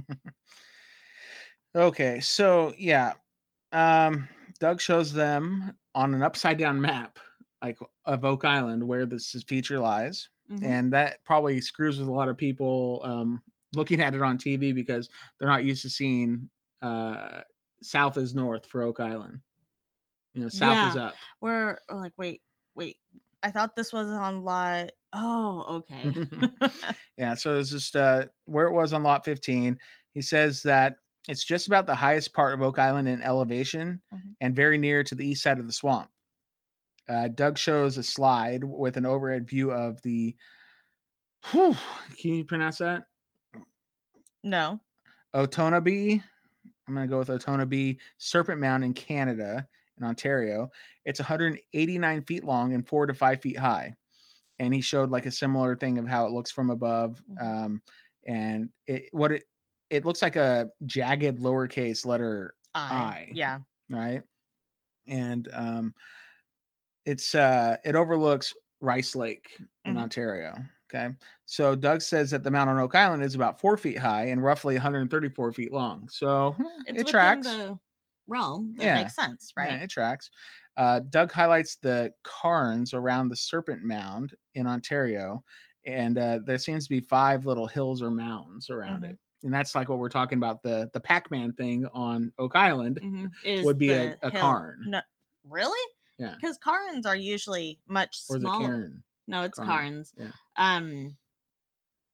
[1.74, 3.12] Okay, so yeah,
[3.72, 4.26] um,
[4.60, 7.18] Doug shows them on an upside down map,
[7.62, 10.64] like of Oak Island, where this is- feature lies, Mhm.
[10.64, 13.42] and that probably screws with a lot of people um,
[13.74, 16.48] looking at it on TV because they're not used to seeing
[16.80, 17.42] uh,
[17.82, 19.40] south is north for Oak Island.
[20.32, 21.14] You know, south is up.
[21.42, 22.40] We're like, wait,
[22.74, 22.96] wait.
[23.46, 24.90] I thought this was on lot.
[25.12, 26.26] Oh, okay.
[27.18, 29.78] Yeah, so it's just uh, where it was on lot 15.
[30.12, 30.96] He says that
[31.28, 34.34] it's just about the highest part of Oak Island in elevation Mhm.
[34.40, 36.10] and very near to the east side of the swamp.
[37.08, 40.36] Uh, Doug shows a slide with an overhead view of the.
[41.52, 41.74] Whew,
[42.20, 43.04] can you pronounce that?
[44.42, 44.80] no.
[45.34, 46.22] Otonabee.
[46.88, 49.66] I'm going to go with Otonabee Serpent Mound in Canada,
[49.98, 50.70] in Ontario.
[51.04, 53.94] It's 189 feet long and four to five feet high.
[54.58, 57.22] And he showed like a similar thing of how it looks from above.
[57.30, 57.40] Mhm.
[57.42, 57.82] Um,
[58.26, 59.44] and it what it
[59.90, 62.80] it looks like a jagged lowercase letter I.
[62.80, 63.30] I.
[63.32, 63.60] Yeah.
[63.90, 64.22] right?
[65.06, 65.94] And um,
[67.04, 70.02] it's uh, it overlooks Rice Lake in Mhm.
[70.02, 70.54] Ontario.
[70.92, 71.14] Okay,
[71.46, 74.42] so Doug says that the Mount on Oak Island is about four feet high and
[74.42, 76.08] roughly 134 feet long.
[76.08, 77.46] So eh, It's it tracks.
[77.46, 77.78] the
[78.26, 78.74] realm.
[78.76, 78.94] That Yeah.
[79.02, 79.70] makes sense, right?
[79.70, 80.30] Yeah, it tracks.
[80.76, 85.42] Uh, Doug highlights the cairns around the Serpent Mound in Ontario,
[85.84, 89.10] and uh, there seems to be five little hills or mounds around Mhm.
[89.12, 89.18] it.
[89.42, 92.98] And that's like what we're talking about the the Pac-Man thing on Oak Island.
[93.02, 93.64] Mhm.
[93.64, 94.84] Would be a- a hill- cairn.
[94.88, 95.00] No,
[95.44, 95.92] really?
[96.18, 96.34] Yeah.
[96.34, 98.92] Because cairns are usually much smaller.
[99.28, 100.14] No, it's Cairn, cairns.
[100.16, 100.32] yeah.
[100.56, 101.16] Um,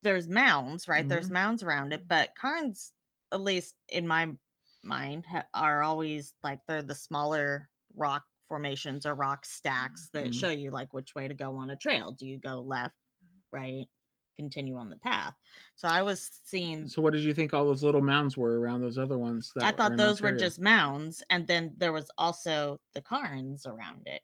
[0.03, 1.09] there's mounds, right?
[1.09, 1.33] There's Mhm.
[1.33, 2.93] mounds around it, but cairns,
[3.31, 4.33] at least in my
[4.85, 10.35] mind, ha- are always like they're the smaller rock formations or rock stacks that Mhm.
[10.35, 12.13] show you like which way to go on a trail.
[12.13, 12.97] Do you go left,
[13.53, 13.89] right,
[14.37, 15.35] continue on the path?
[15.77, 16.89] So I was seeing.
[16.89, 19.53] So what did you think all those little mounds were around those other ones?
[19.55, 23.65] That I thought in those were just mounds, and then there was also the cairns
[23.67, 24.23] around it,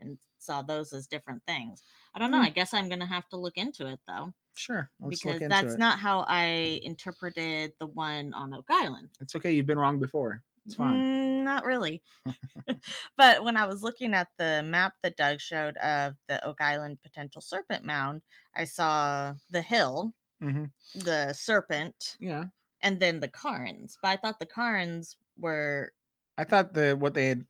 [0.00, 1.82] and saw those as different things.
[2.18, 2.38] I don't know.
[2.38, 2.44] Hmm.
[2.44, 4.90] I guess I'm gonna have to look into it though, Sure.
[5.08, 5.78] Because that's it.
[5.78, 9.10] not how I interpreted the one on Oak Island.
[9.20, 9.52] It's okay.
[9.52, 10.42] You've been wrong before.
[10.66, 10.98] It's fine.
[11.00, 12.02] Mm, not really.
[13.16, 16.98] but when I was looking at the map that Doug showed of the Oak Island
[17.04, 18.22] potential serpent mound,
[18.56, 20.64] I saw the hill, hmm
[20.96, 22.46] the serpent, Yeah.
[22.82, 23.96] and then the cairns.
[24.02, 25.92] But I thought the cairns were
[26.36, 27.46] I thought the what they had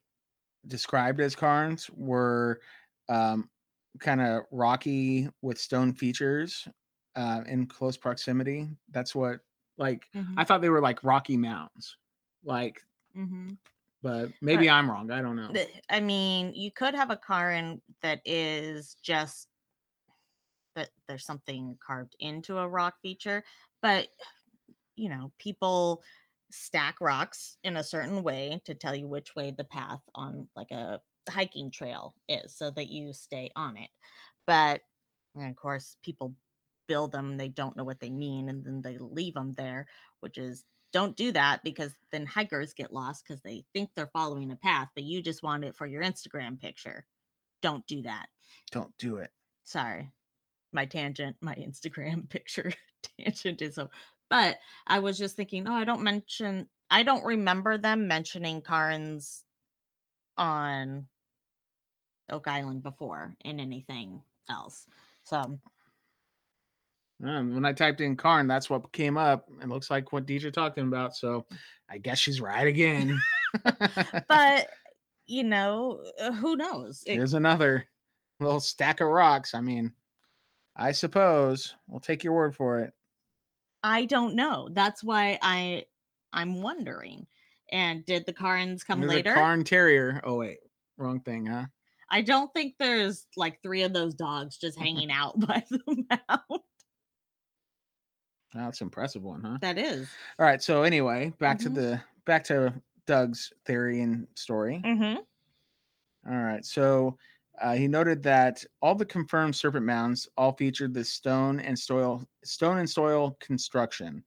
[0.67, 2.61] described as cairns were
[3.09, 3.49] um,
[3.99, 6.69] kind of rocky with stone features
[7.17, 8.69] uh, in close proximity.
[8.91, 9.41] That's what
[9.77, 11.97] like Mhm, I thought they were like rocky mounds.
[12.45, 12.83] Like,
[13.15, 13.59] mhm.
[14.03, 15.11] but maybe I'm wrong.
[15.11, 15.55] I don't know.
[15.55, 19.49] The- I mean, you could have a cairn that is just
[20.75, 23.45] that there's something carved into a rock feature,
[23.83, 24.09] but
[24.97, 26.03] you know, people
[26.51, 30.71] stack rocks in a certain way to tell you which way the path on like
[30.73, 33.91] a hiking trail is so that you stay on it.
[34.47, 34.83] But
[35.35, 36.35] and of course, people
[36.89, 39.87] build them, they don't know what they mean, and then they leave them there,
[40.21, 44.51] which is don't do that because then hikers get lost because they think they're following
[44.51, 47.05] a path, but you just want it for your Instagram picture.
[47.61, 48.27] Don't do that.
[48.73, 49.31] Don't do it.
[49.65, 50.11] Sorry.
[50.73, 52.73] My tangent, my Instagram picture
[53.19, 53.91] tangent is so
[54.31, 59.45] but I was just thinking, oh, I don't mention I don't remember them mentioning cairns
[60.37, 61.07] on
[62.31, 64.87] Oak Island before in anything else.
[65.25, 65.59] So
[67.19, 69.49] when I typed in cairn, that's what came up.
[69.63, 71.17] It looks like what DJ talking about.
[71.17, 71.47] So
[71.89, 73.21] I guess she's right again.
[74.29, 74.69] But
[75.27, 77.03] you know, uh, who knows?
[77.07, 77.87] It- Here's another
[78.41, 79.55] little stack of rocks.
[79.55, 79.93] I mean,
[80.77, 82.93] I suppose we'll take your word for it.
[83.83, 84.69] I don't know.
[84.71, 85.85] That's why I
[86.33, 87.27] I'm wondering.
[87.71, 89.35] And did the cairns come There's a later?
[89.35, 90.21] Cairn Terrier.
[90.25, 90.59] Oh wait,
[90.97, 91.67] wrong thing, huh?
[92.11, 96.63] I don't think there's like three of those dogs just hanging out by the mouth.
[98.55, 99.59] That's an impressive one, huh?
[99.61, 100.09] That is.
[100.39, 100.63] All right.
[100.63, 101.75] So anyway, back to Mhm.
[101.75, 104.81] the back to Doug's theory and story.
[104.85, 105.21] Mm-hmm.
[106.31, 106.65] All right.
[106.65, 107.19] So
[107.61, 112.25] uh, he noted that all the confirmed serpent mounds all featured the stone and soil
[112.45, 114.25] stone and soil construction.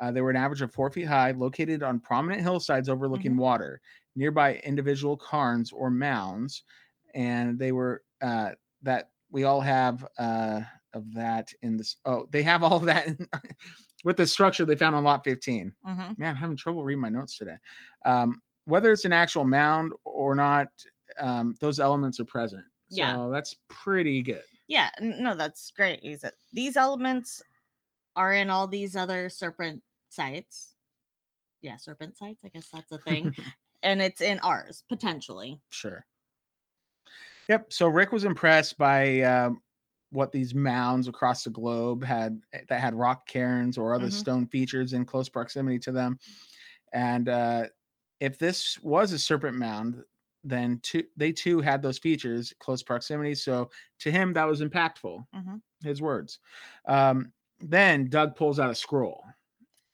[0.00, 3.80] Uh, they were an average of four feet high, located on prominent hillsides overlooking water.
[4.16, 6.64] Nearby individual cairns or mounds,
[7.14, 8.50] and they were uh,
[8.82, 10.60] that we all have uh,
[10.92, 11.96] of that in this.
[12.04, 13.28] Oh, they have all that in,
[14.04, 16.00] with the structure they found on lot 15 Mm-hmm.
[16.18, 17.56] man, I'm having trouble reading my notes today.
[18.04, 20.68] Um, whether it's an actual mound or not,
[21.18, 22.64] um, those elements are present.
[22.88, 23.28] So Yeah.
[23.32, 24.42] that's pretty good.
[24.68, 26.00] Yeah, no, that's great.
[26.52, 27.42] These elements
[28.16, 30.74] are in all these other serpent sites.
[31.60, 32.40] Yeah, serpent sites.
[32.44, 33.34] I guess that's a thing,
[33.82, 35.60] and it's in ours potentially.
[35.70, 36.06] Sure.
[37.48, 37.72] Yep.
[37.72, 39.62] So Rick was impressed by um,
[40.10, 44.12] what these mounds across the globe had eh, that had rock cairns or other Mhm.
[44.12, 46.18] stone features in close proximity to them.
[46.92, 47.68] And uh,
[48.20, 50.04] if this was a serpent mound,
[50.44, 53.34] then two, they too had those features close proximity.
[53.34, 53.70] So
[54.00, 55.26] to him, that was impactful.
[55.32, 55.62] Mhm.
[55.82, 56.40] His words.
[56.86, 59.24] Um, then Doug pulls out a scroll,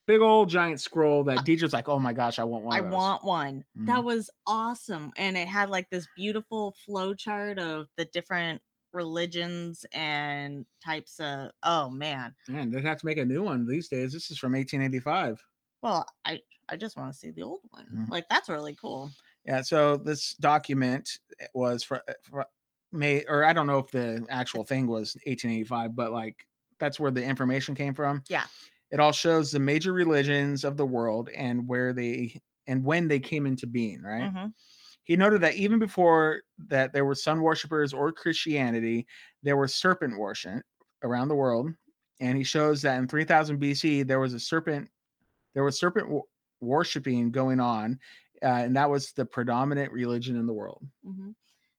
[0.07, 2.85] big old giant scroll that Deidre's like, "Oh my gosh, I want one." I of
[2.87, 3.65] those." want one.
[3.79, 3.87] Mhm.
[3.87, 9.87] That was awesome, and it had like this beautiful flow chart of the different religions
[9.93, 11.51] and types of.
[11.63, 12.35] Oh man.
[12.49, 14.13] Man, they'd have to make a new one these days.
[14.13, 15.43] This is from 1885.
[15.83, 17.87] Well, I I just want to see the old one.
[17.93, 18.09] Mhm.
[18.11, 19.11] Like that's really cool.
[19.45, 21.19] Yeah, so this document
[21.55, 22.47] was for, for
[22.93, 26.47] May, or I don't know if the actual thing was 1885, but like
[26.79, 28.23] that's where the information came from.
[28.29, 28.47] Yeah.
[28.91, 33.19] It all shows the major religions of the world and where they and when they
[33.21, 34.33] came into being, right?
[34.33, 34.53] Mhm.
[35.05, 39.07] He noted that even before that there were sun worshippers or Christianity,
[39.43, 40.63] there were serpent worship
[41.03, 41.73] around the world.
[42.21, 44.89] And he shows that in 3000 BC there was a serpent
[45.55, 46.29] there was serpent wo-
[46.61, 47.99] worshiping going on,
[48.43, 50.87] uh, and that was the predominant religion in the world.
[51.05, 51.31] Mm-hmm.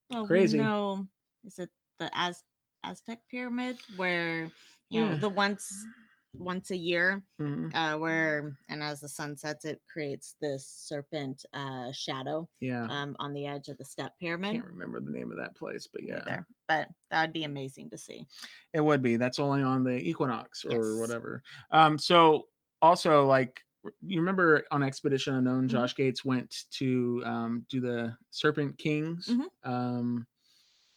[0.10, 0.58] Well, Crazy.
[0.58, 1.08] Know,
[1.46, 2.44] is it the Az-
[2.84, 4.50] Aztec pyramid where
[4.90, 5.86] you know the once
[6.34, 7.74] once a year, Mhm.
[7.76, 13.16] uh, where and as the sun sets, it creates this serpent uh, shadow Yeah, um,
[13.20, 14.52] on the edge of the step pyramid.
[14.52, 16.48] I can't remember the name of that place, but yeah, Either.
[16.68, 18.26] But that would be amazing to see.
[18.74, 19.18] it would be.
[19.18, 21.00] That's only on the equinox or Yes.
[21.00, 21.44] whatever.
[21.72, 22.48] Um, so
[22.82, 23.62] also like
[24.02, 25.70] you remember on Expedition Unknown, Mhm.
[25.72, 29.48] Josh Gates went to um, do the Serpent Kings Mhm.
[29.64, 30.28] um,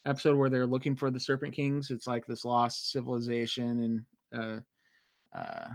[0.05, 1.89] episode where they're looking for the Serpent Kings.
[1.91, 4.59] It's like this lost civilization and uh,
[5.33, 5.69] uh,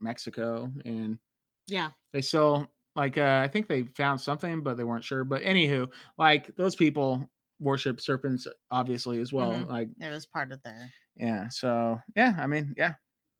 [0.00, 1.18] Mexico, and
[1.66, 1.90] Yeah.
[2.12, 5.24] they still like uh, I think they found something, but they weren't sure.
[5.24, 5.88] But anywho,
[6.18, 7.28] like those people
[7.60, 9.52] worship serpents obviously as well.
[9.52, 9.68] Mhm.
[9.68, 10.90] Like It was part of their.
[11.16, 11.48] yeah.
[11.48, 12.94] So yeah, I mean, yeah,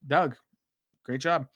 [0.06, 0.36] Doug,
[1.04, 1.46] great job.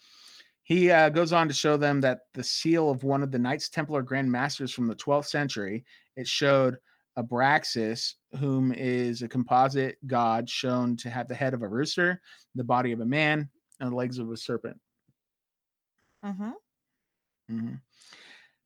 [0.63, 3.71] He uh, goes on to show them that the seal of one of the Knights
[3.71, 5.85] Templar Grand Masters from the 12th century,
[6.17, 6.77] it showed
[7.19, 12.21] Abraxas, whom is a composite god shown to have the head of a rooster,
[12.55, 13.49] the body of a man,
[13.81, 14.79] and the legs of a serpent.
[16.25, 16.51] Mm-hmm.
[17.51, 17.81] Mhm.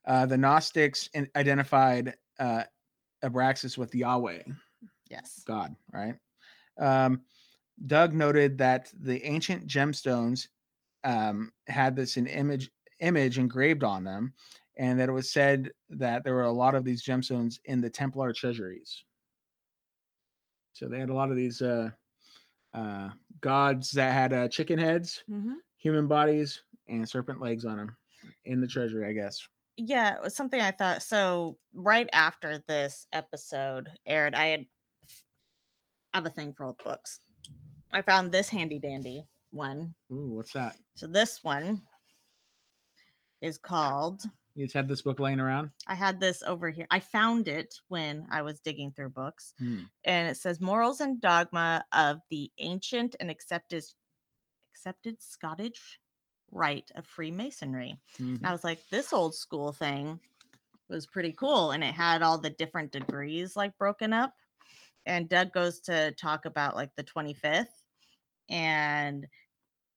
[0.06, 2.64] Uh, the Gnostics identified uh,
[3.22, 4.42] Abraxas with Yahweh.
[5.08, 5.42] Yes.
[5.46, 6.16] God, right?
[6.78, 7.22] Um,
[7.86, 10.48] Doug noted that the ancient gemstones
[11.04, 14.32] um, had this an image image engraved on them,
[14.76, 17.90] and that it was said that there were a lot of these gemstones in the
[17.90, 19.04] Templar treasuries.
[20.72, 21.90] So they had a lot of these uh,
[22.74, 23.10] uh,
[23.40, 25.54] gods that had uh, chicken heads, Mm-hmm.
[25.78, 27.96] human bodies, and serpent legs on them
[28.44, 29.46] in the treasury, I guess.
[29.76, 31.02] yeah, it was something I thought.
[31.02, 34.66] So right after this episode aired, I had
[36.14, 37.20] I have a thing for old books.
[37.92, 39.94] I found this handy dandy one.
[40.12, 40.76] Ooh, what's that?
[40.94, 41.82] So this one
[43.40, 44.22] is called.
[44.54, 45.70] You just had this book laying around?
[45.86, 46.86] I had this over here.
[46.90, 49.84] I found it when I was digging through books, Hmm.
[50.04, 53.84] and it says "Morals and Dogma of the Ancient and Accepted
[54.74, 55.98] Accepted Scottish
[56.50, 58.36] Rite of Freemasonry." Mhm.
[58.36, 60.20] And I was like, this old school thing
[60.88, 61.70] was pretty cool.
[61.70, 64.34] And it had all the different degrees like broken up.
[65.06, 67.82] And Doug goes to talk about like the 25th.
[68.50, 69.26] And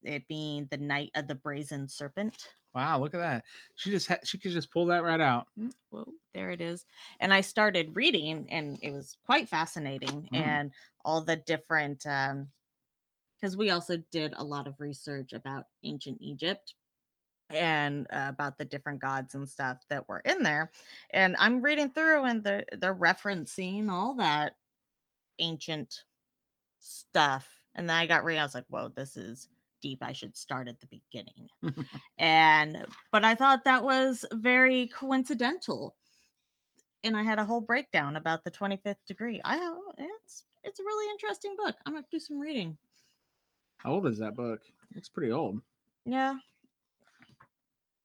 [0.04, 2.54] it being the Knight of the Brazen Serpent.
[2.76, 3.46] Wow, look at that.
[3.76, 5.48] She just ha- she could just pull that right out.
[5.58, 6.86] Mm, Whoa, there it is.
[7.22, 10.28] And I started reading, and it was quite fascinating.
[10.34, 10.38] Mm.
[10.38, 10.72] And
[11.06, 12.50] all the different, um,
[13.40, 16.74] because we also did a lot of research about ancient Egypt
[17.50, 20.70] and uh, about the different gods and stuff that were in there.
[21.12, 24.58] And I'm reading through, and they're they're referencing all that
[25.40, 26.04] ancient
[26.80, 27.48] stuff.
[27.74, 29.48] And then I got reading, I was like, whoa, this is
[29.86, 30.00] deep.
[30.02, 31.48] I should start at the beginning.
[32.18, 35.96] and but I thought that was very coincidental.
[37.04, 39.40] And I had a whole breakdown about the 25th degree.
[39.46, 39.58] I
[40.00, 41.76] it's it's a really interesting book.
[41.86, 42.76] I'm gonna do some reading.
[43.78, 44.62] How old is that book?
[44.96, 45.62] It's pretty old.
[46.06, 46.38] Yeah.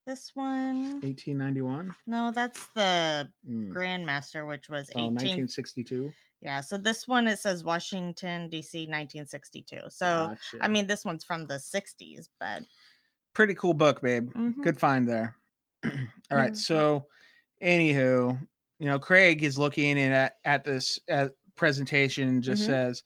[0.07, 1.95] This one, 1891.
[2.07, 3.73] no, that's the Mm.
[3.73, 5.15] Grandmaster, which was Oh, 18.
[5.15, 6.13] 1962.
[6.43, 8.81] Yeah, so this one it says Washington D.C.
[8.87, 9.81] 1962.
[9.91, 10.65] So Gotcha.
[10.65, 12.63] I mean, this one's from the 60s, but
[13.35, 14.33] pretty cool book, babe.
[14.33, 14.63] mhm.
[14.63, 15.37] Good find there.
[15.85, 15.91] All
[16.39, 16.53] right.
[16.53, 16.57] Mhm.
[16.57, 17.07] So,
[17.63, 18.39] anywho,
[18.79, 22.29] you know, Craig is looking in at at this uh, presentation.
[22.29, 22.67] and Just Mhm.
[22.67, 23.03] says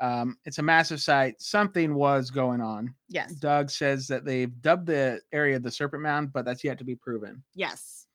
[0.00, 1.40] um, it's a massive site.
[1.40, 2.92] Something was going on.
[3.08, 6.84] yes, Doug says that they've dubbed the area the Serpent Mound, but that's yet to
[6.84, 7.44] be proven.
[7.54, 8.08] yes.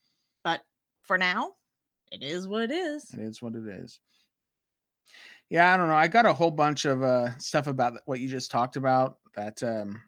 [0.43, 0.61] But
[1.03, 1.53] for now,
[2.11, 3.09] it is what it is.
[3.13, 3.99] It is what it is.
[5.49, 5.95] Yeah, I don't know.
[5.95, 9.19] I got a whole bunch of uh, stuff about what you just talked about.
[9.35, 10.01] That um,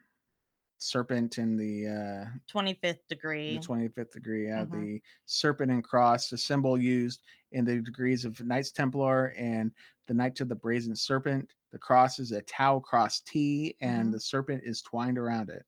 [0.79, 3.55] serpent in the uh, 25th degree.
[3.55, 4.71] the 25th degree yeah Mhm.
[4.71, 9.73] the serpent and cross the symbol used in the degrees of knights templar and
[10.07, 14.13] the knight of the brazen serpent the cross is a tau cross t and Mhm.
[14.13, 15.65] the serpent is twined around it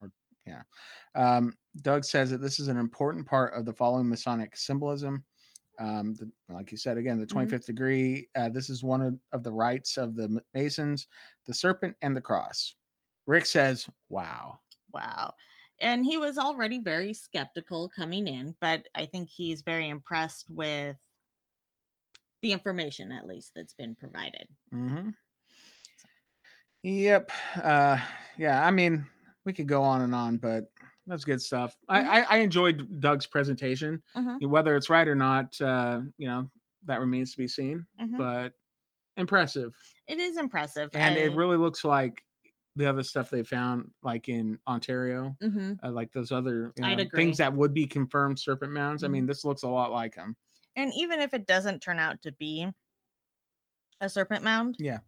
[0.00, 0.12] or,
[0.46, 0.62] yeah
[1.14, 5.24] um, doug says that this is an important part of the following masonic symbolism
[5.78, 7.48] um, the, like you said again the Mhm.
[7.48, 11.06] 25th degree uh, this is one of, of the rites of the masons
[11.46, 12.74] the serpent and the cross
[13.26, 14.58] rick says wow
[14.92, 15.34] Wow.
[15.80, 20.96] And he was already very skeptical coming in, but I think he's very impressed with
[22.42, 24.48] the information, at least, that's been provided.
[24.74, 25.10] Mm-hmm.
[26.82, 27.30] Yep.
[27.62, 27.98] Uh,
[28.36, 28.64] yeah.
[28.66, 29.06] I mean,
[29.44, 30.70] we could go on and on, but
[31.08, 31.76] that's good stuff.
[31.90, 32.08] Mhm.
[32.08, 34.02] I, I I enjoyed Doug's presentation.
[34.14, 36.50] Mhm, Whether it's right or not, uh, you know,
[36.84, 37.86] that remains to be seen.
[37.98, 38.18] mhm.
[38.18, 38.54] But
[39.16, 39.74] impressive,
[40.08, 40.90] It is impressive.
[40.94, 42.24] and it really looks like
[42.76, 45.80] the other stuff they found, like in Ontario, Mhm.
[45.82, 49.04] uh, like those other you know, things that would be confirmed serpent mounds.
[49.04, 49.12] I Mhm.
[49.12, 50.36] mean, this looks a lot like them.
[50.76, 52.72] And even if it doesn't turn out to be
[54.00, 55.00] a serpent mound, Yeah.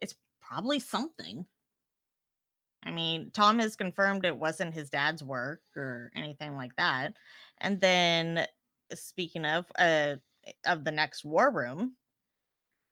[0.00, 1.46] it's probably something.
[2.84, 7.14] I mean, Tom has confirmed it wasn't his dad's work or anything like that.
[7.60, 8.46] And then
[8.94, 10.16] speaking of uh
[10.66, 11.94] of the next war room,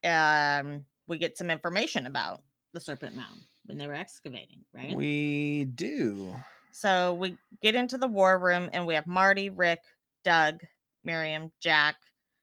[0.04, 2.42] um we get some information about
[2.74, 4.94] the serpent mound when they were excavating, right?
[4.94, 6.34] We do.
[6.72, 9.80] So we get into the war room and we have Marty, Rick,
[10.24, 10.60] Doug,
[11.04, 11.96] Miriam, Jack,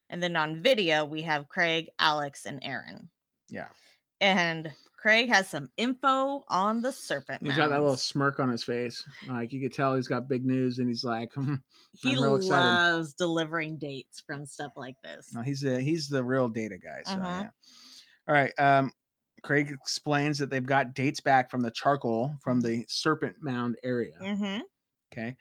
[0.09, 3.09] and then on video we have Craig, Alex, and Aaron.
[3.49, 3.67] Yeah.
[4.21, 4.71] And
[5.03, 7.43] Craig has some info on the serpent.
[7.43, 9.03] He's got that little smirk on his face.
[9.27, 11.55] Like you could tell he's got big news and he's like, "Hmm,
[12.01, 12.65] He real excited.
[12.65, 15.33] loves delivering dates from stuff like this.
[15.33, 17.01] no, he's the he's the real data guy.
[17.05, 17.41] So Mhm.
[17.41, 17.49] yeah.
[18.29, 18.53] All right.
[18.57, 18.91] Um
[19.43, 24.13] Craig explains that they've got dates back from the charcoal from the serpent mound area.
[24.21, 24.61] Mm-hmm.
[25.11, 25.35] Okay.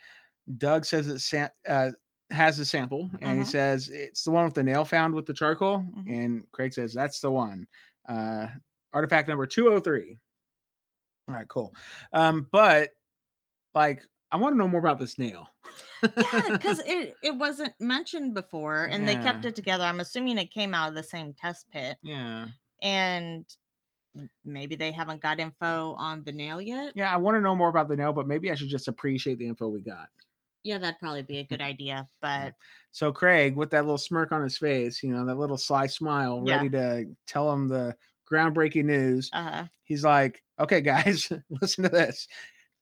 [0.58, 1.92] Doug says it uh,
[2.32, 3.48] has a sample and he Mhm.
[3.48, 5.84] says it's the one with the nail found with the charcoal.
[5.96, 6.08] Mhm.
[6.24, 7.68] And Craig says that's the one.
[8.08, 8.48] Uh,
[8.93, 10.18] artifact number 203.
[11.28, 11.74] All right, cool.
[12.12, 12.90] Um, but
[13.74, 15.49] like, I want to know more about this nail.
[16.03, 19.84] Yeah, because it, it wasn't mentioned before and they kept it together.
[19.84, 21.97] I'm assuming it came out of the same test pit.
[22.03, 22.47] yeah.
[22.82, 23.47] And
[24.45, 26.93] maybe they haven't got info on the nail yet.
[26.97, 29.38] Yeah, I want to know more about the nail, but maybe I should just appreciate
[29.38, 30.09] the info we got.
[30.64, 32.09] Yeah, that'd probably be a good idea.
[32.20, 32.55] But
[32.90, 36.43] So Craig, with that little smirk on his face, you know, that little sly smile,
[36.45, 36.57] Yeah.
[36.57, 37.95] ready to tell him the
[38.33, 39.30] groundbreaking news.
[39.33, 41.30] uh He's like, "Okay, guys,
[41.61, 42.26] listen to this: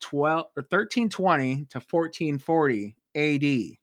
[0.01, 3.79] twelve or thirteen twenty to fourteen forty A.D.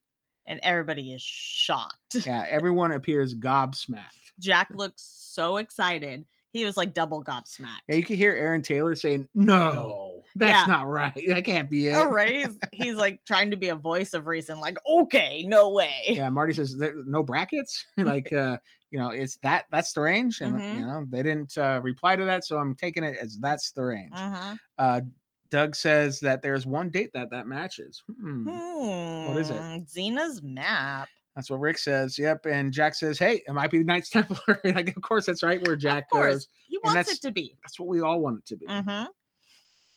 [0.45, 2.15] and everybody is shocked.
[2.26, 4.32] Yeah, everyone appears gobsmacked.
[4.39, 6.26] Jack looks so excited.
[6.53, 7.82] He was like double gobsmacked.
[7.89, 10.73] Yeah, you can hear Aaron Taylor saying, "No, that's Yeah.
[10.73, 11.13] not right.
[11.27, 12.35] That can't be it." Oh, right.
[12.45, 15.91] He's, he's like trying to be a voice of reason, like, okay, no way.
[16.07, 17.85] Yeah, Marty says there no brackets.
[17.97, 18.57] like, uh,
[18.91, 20.75] you know, it's that that's the range, and Mhm.
[20.79, 23.83] you know they didn't uh, reply to that, so I'm taking it as that's the
[23.83, 24.11] range.
[24.15, 24.55] Uh-huh.
[24.77, 25.01] Uh,
[25.49, 28.03] Doug says that there's one date that that matches.
[28.19, 28.47] Hmm.
[28.49, 29.38] Hmm.
[29.38, 29.89] is it?
[29.89, 31.07] Zeno's map.
[31.35, 32.17] That's what Rick says.
[32.17, 32.47] Yep.
[32.47, 35.65] And Jack says, "Hey, it might be the Knights Templar." like, of course, that's right
[35.67, 36.47] where Jack goes.
[36.67, 37.55] He wants that's- it to be.
[37.63, 38.65] That's what we all want it to be.
[38.67, 39.03] hmm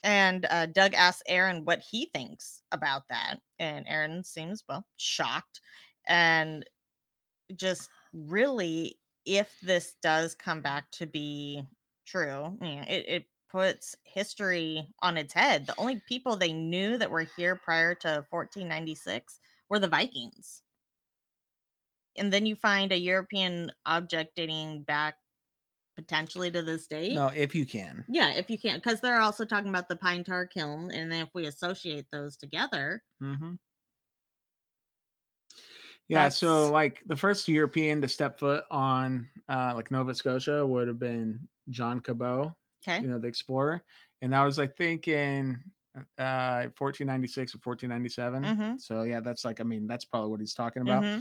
[0.03, 3.37] And uh, Doug asks Aaron what he thinks about that.
[3.59, 5.61] And Aaron seems, well, shocked.
[6.07, 6.65] And
[7.55, 11.63] just really, if this does come back to be
[12.07, 15.67] true, you know, it, it puts history on its head.
[15.67, 20.63] The only people they knew that were here prior to 1496 were the Vikings.
[22.17, 25.17] And then you find a European object dating back
[26.01, 27.15] potentially to this date.
[27.15, 28.05] No, if you can.
[28.09, 31.23] Yeah, if you can, because they're also talking about the pine tar kiln, and then
[31.23, 33.55] if we associate those together, Mm-hmm.
[36.09, 40.89] Yeah, so like the first European to step foot on uh like Nova Scotia would
[40.89, 43.83] have been John Cabot, okay, you know, the explorer.
[44.23, 45.63] And that was I think in
[46.19, 48.43] uh 1496 or 1497.
[48.43, 51.05] mm-hmm, So yeah, that's like I mean, that's probably what he's talking about.
[51.05, 51.21] mm-hmm.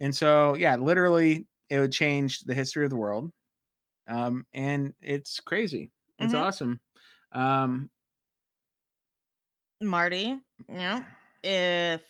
[0.00, 3.32] And so yeah, literally it would change the history of the world.
[4.08, 5.92] Um and it's crazy.
[6.20, 6.34] It's Mhm.
[6.34, 6.80] awesome.
[7.32, 7.90] Um
[9.80, 11.04] Marty, you know,
[11.42, 12.02] if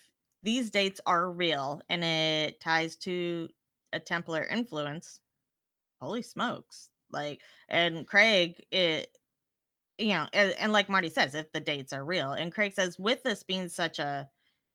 [0.43, 3.49] these dates are real and it ties to
[3.93, 5.21] a Templar influence,
[6.01, 6.91] holy smokes.
[7.11, 9.17] Like, and Craig, it,
[9.99, 12.99] you know, and, and like Marty says, if the dates are real, and Craig says,
[12.99, 14.31] with this being such a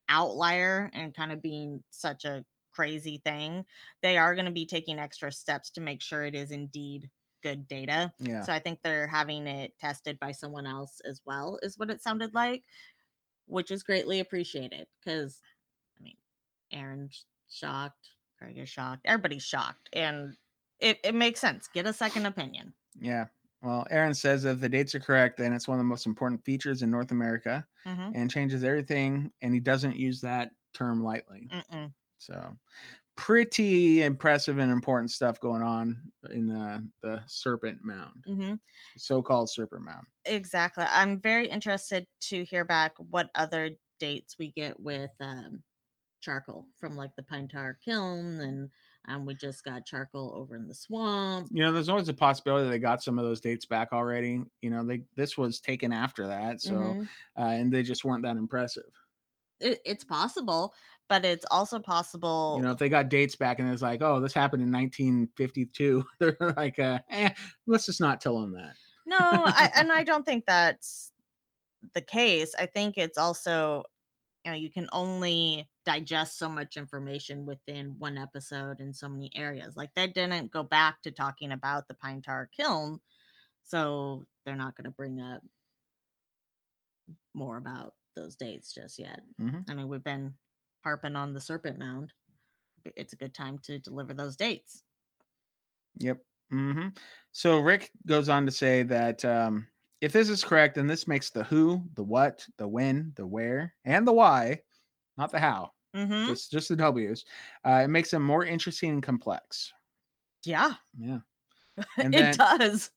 [0.10, 3.66] outlier and kind of being such a crazy thing,
[4.02, 7.10] they are going to be taking extra steps to make sure it is indeed
[7.44, 8.14] good data.
[8.20, 8.44] yeah.
[8.44, 12.02] So I think they're having it tested by someone else as well, is what it
[12.04, 12.64] sounded like,
[13.48, 14.86] which is greatly appreciated.
[15.04, 15.40] Because,
[16.00, 16.18] I mean,
[16.72, 20.36] Aaron's shocked, Craig is shocked, everybody's shocked, and
[20.80, 21.68] it, it makes sense.
[21.74, 22.74] Get a second opinion.
[23.00, 23.26] Yeah.
[23.64, 26.44] Well, Aaron says if the dates are correct, then it's one of the most important
[26.44, 28.12] features in North America Mm-hmm.
[28.14, 29.32] and changes everything.
[29.42, 31.50] And he doesn't use that term lightly.
[31.52, 31.92] Mm-mm.
[32.22, 32.58] So,
[33.18, 38.56] pretty impressive and important stuff going on in uh, the Serpent Mound, Mm-hmm.
[38.98, 40.08] so called Serpent Mound.
[40.26, 40.84] Exactly.
[40.88, 45.64] I'm very interested to hear back what other dates we get with um,
[46.22, 48.72] charcoal from like the pine tar kiln, and
[49.08, 51.54] um, we just got charcoal over in the swamp.
[51.54, 54.44] You know, there's always a possibility they got some of those dates back already.
[54.62, 57.10] You know, they this was taken after that, so Mhm.
[57.38, 58.92] uh, and they just weren't that impressive.
[59.62, 60.74] It, it's possible,
[61.10, 62.56] but it's also possible.
[62.58, 66.04] You know, if they got dates back and it's like, oh, this happened in 1952,
[66.20, 67.30] they're like, uh, eh,
[67.68, 68.74] let's just not tell them that.
[69.06, 71.12] no, I, and I don't think that's
[71.94, 72.54] the case.
[72.58, 73.84] I think it's also,
[74.46, 79.32] you know, you can only digest so much information within one episode in so many
[79.36, 79.76] areas.
[79.76, 83.00] Like they didn't go back to talking about the pine tar kiln,
[83.64, 85.42] so they're not going to bring up
[87.34, 89.22] more about those dates just yet.
[89.38, 89.66] Mhm.
[89.70, 90.36] I mean, we've been
[90.84, 92.14] harping on the serpent mound.
[92.98, 94.84] It's a good time to deliver those dates.
[96.00, 96.24] Yep.
[96.50, 96.88] hmm
[97.32, 99.68] So Rick goes on to say that um,
[100.02, 103.76] if this is correct, then this makes the who, the what, the when, the where,
[103.86, 104.64] and the why,
[105.18, 106.34] not the how, Mm-hmm.
[106.34, 107.26] just just the W's.
[107.66, 109.74] Uh, it makes them more interesting and complex.
[110.46, 111.22] Yeah, Yeah.
[112.00, 112.92] And it then does.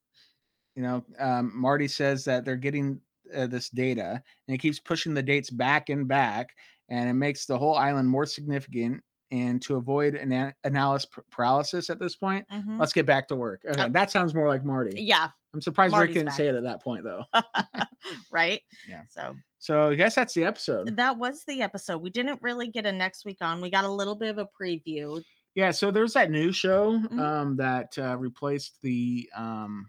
[0.75, 3.01] you know, um, Marty says that they're getting
[3.35, 6.51] uh, this data, and it keeps pushing the dates back and back,
[6.89, 9.03] and it makes the whole island more significant.
[9.30, 12.78] And to avoid an analysis paralysis at this point, Mhm.
[12.78, 13.62] let's get back to work.
[13.66, 13.89] Okay, Oh.
[13.89, 15.01] that sounds more like Marty.
[15.03, 16.37] Yeah, I'm surprised Marty's Rick didn't back.
[16.37, 17.24] say it at that point though.
[18.30, 18.61] right.
[18.89, 19.03] Yeah.
[19.09, 20.95] So So I guess that's the episode.
[20.97, 21.99] that was the episode.
[22.03, 23.61] We didn't really get a next week on.
[23.61, 25.24] We got a little bit of a preview.
[25.57, 25.70] Yeah.
[25.72, 27.18] So there's that new show Mhm.
[27.18, 29.28] um, that uh, replaced the.
[29.35, 29.87] Um,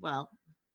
[0.00, 0.30] Well,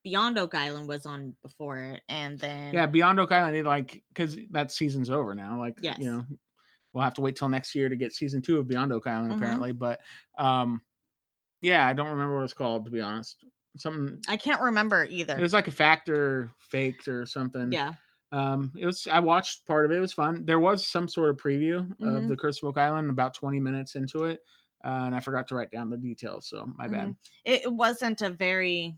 [0.06, 3.56] Beyond Oak Island was on before it, and then yeah, Beyond Oak Island.
[3.56, 5.58] it, Like, because that season's over now.
[5.58, 5.98] Like, Yes.
[5.98, 6.24] you know,
[6.92, 9.32] we'll have to wait till next year to get season two of Beyond Oak Island,
[9.32, 9.36] Mhm.
[9.38, 9.72] apparently.
[9.72, 10.00] But
[10.38, 10.80] um,
[11.60, 13.44] yeah, I don't remember what it's called to be honest.
[13.78, 14.22] Something.
[14.28, 15.36] I can't remember either.
[15.36, 17.72] It was like a factor faked or something.
[17.72, 17.94] yeah,
[18.30, 19.08] Um, it was.
[19.08, 19.96] I watched part of it.
[19.96, 20.44] It was fun.
[20.44, 22.28] There was some sort of preview of Mhm.
[22.28, 24.38] the Curse of Oak Island about 20 minutes into it,
[24.84, 26.46] uh, and I forgot to write down the details.
[26.48, 27.08] So my bad.
[27.08, 27.16] Mhm.
[27.44, 28.96] it, it wasn't a very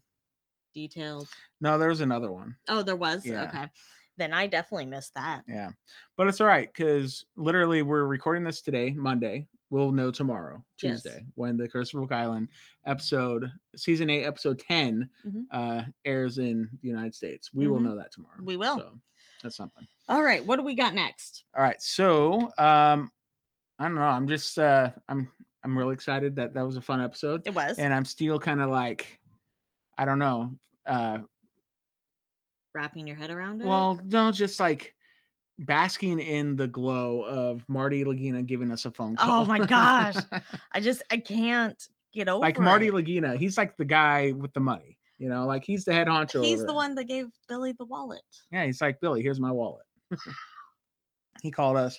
[0.75, 1.29] detailed.
[1.61, 2.57] No, there was another one.
[2.69, 3.25] Oh, there was.
[3.27, 3.45] Yeah.
[3.45, 3.67] Okay,
[4.17, 5.43] then I definitely missed that.
[5.49, 5.71] Yeah,
[6.17, 9.47] but it's all right because literally we're recording this today, Monday.
[9.71, 11.03] We'll know tomorrow, Yes.
[11.03, 12.49] Tuesday, when the Curse of Oak Island
[12.87, 15.45] episode, season eight, episode 10, Mhm.
[15.51, 17.53] uh, airs in the United States.
[17.53, 17.83] We will Mhm.
[17.85, 18.39] know that tomorrow.
[18.43, 18.79] We will.
[18.79, 18.99] So
[19.43, 19.87] that's something.
[20.09, 21.45] All right, what do we got next?
[21.55, 21.81] All right.
[21.83, 23.13] So um,
[23.79, 24.01] I don't know.
[24.03, 25.31] I'm just uh, I'm
[25.63, 27.43] I'm really excited that that was a fun episode.
[27.45, 29.18] It was and I'm still kind of like,
[29.99, 30.53] I don't know.
[30.87, 31.19] Uh,
[32.75, 33.67] wrapping your head around it.
[33.67, 34.95] well, no, just like
[35.59, 39.43] basking in the glow of Marty Lagina giving us a phone call.
[39.43, 40.17] Oh my gosh.
[40.73, 41.81] I just I can't
[42.15, 42.95] get over like Marty it.
[42.95, 44.99] Lagina, he's like the guy with the money.
[45.19, 46.45] You know, like he's the head honcho.
[46.45, 48.23] He's the one that gave Billy the wallet.
[48.53, 49.21] Yeah, he's like Billy.
[49.21, 49.85] Here's my wallet.
[51.43, 51.99] he called us,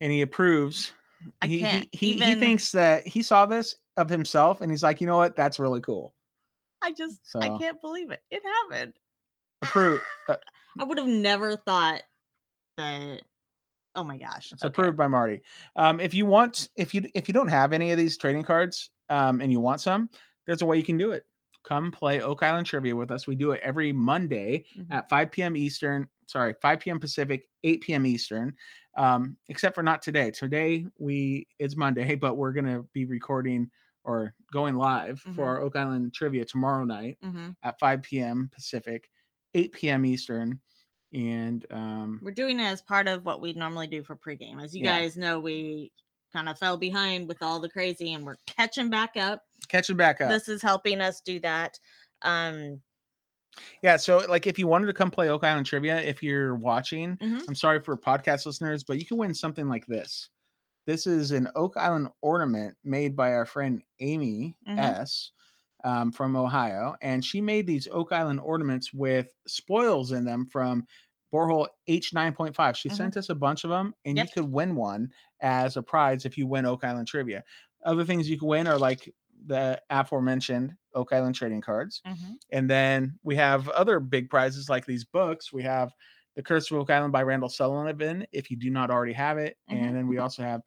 [0.00, 0.92] and he approves.
[1.42, 4.84] I he, can't he, he, he thinks that he saw this of himself, and he's
[4.84, 5.34] like, you know what?
[5.34, 6.14] That's really cool.
[6.82, 8.20] I just I can't believe it.
[8.30, 8.94] It happened.
[9.62, 10.02] Approved.
[10.28, 10.36] uh,
[10.78, 12.02] I would have never thought
[12.76, 13.22] that.
[13.94, 14.52] Oh my gosh!
[14.52, 14.68] It's okay.
[14.70, 15.42] approved by Marty.
[15.74, 18.90] Um, if you want, if you if you don't have any of these trading cards,
[19.08, 20.08] um, and you want some,
[20.46, 21.26] there's a way you can do it.
[21.64, 23.26] Come play Oak Island Trivia with us.
[23.26, 24.86] We do it every Monday Mhm.
[24.90, 25.56] at 5 p.m.
[25.56, 26.08] Eastern.
[26.26, 27.00] Sorry, 5 p.m.
[27.00, 28.06] Pacific, 8 p.m.
[28.06, 28.54] Eastern.
[28.96, 30.30] Um, except for not today.
[30.30, 33.70] Today we it's Monday, but we're gonna be recording
[34.04, 35.34] or going live Mhm.
[35.34, 37.54] for our Oak Island Trivia tomorrow night Mhm.
[37.62, 38.48] at 5 p.m.
[38.54, 39.10] Pacific,
[39.54, 40.04] 8 p.m.
[40.06, 40.60] Eastern.
[41.12, 44.62] And um, We're doing it as part of what we normally do for pregame.
[44.62, 44.98] As you Yeah.
[45.00, 45.90] guys know, we
[46.32, 49.42] kind of fell behind with all the crazy, and we're catching back up.
[49.68, 50.30] catching back up.
[50.30, 51.78] This is helping us do that.
[52.22, 52.82] Um,
[53.82, 57.16] Yeah, so like if you wanted to come play Oak Island Trivia, if you're watching,
[57.16, 57.42] Mhm.
[57.48, 60.28] I'm sorry for podcast listeners, but you can win something like this.
[60.88, 64.98] This is an Oak Island ornament made by our friend Amy Mhm.
[64.98, 65.32] S.
[65.84, 70.88] Um, from Ohio, and she made these Oak Island ornaments with spoils in them from
[71.32, 72.76] borehole H9.5.
[72.76, 72.90] She Mhm.
[72.90, 74.26] sent us a bunch of them, and Yep.
[74.26, 77.44] you could win one as a prize if you win Oak Island Trivia.
[77.84, 79.14] Other things you can win are like
[79.46, 82.02] the aforementioned Oak Island trading cards.
[82.04, 82.38] mhm.
[82.50, 85.52] And then we have other big prizes like these books.
[85.52, 85.92] We have
[86.38, 89.56] The Curse of Oak Island by Randall Sullivan, if you do not already have it.
[89.68, 89.74] Mhm.
[89.82, 90.60] And then we also have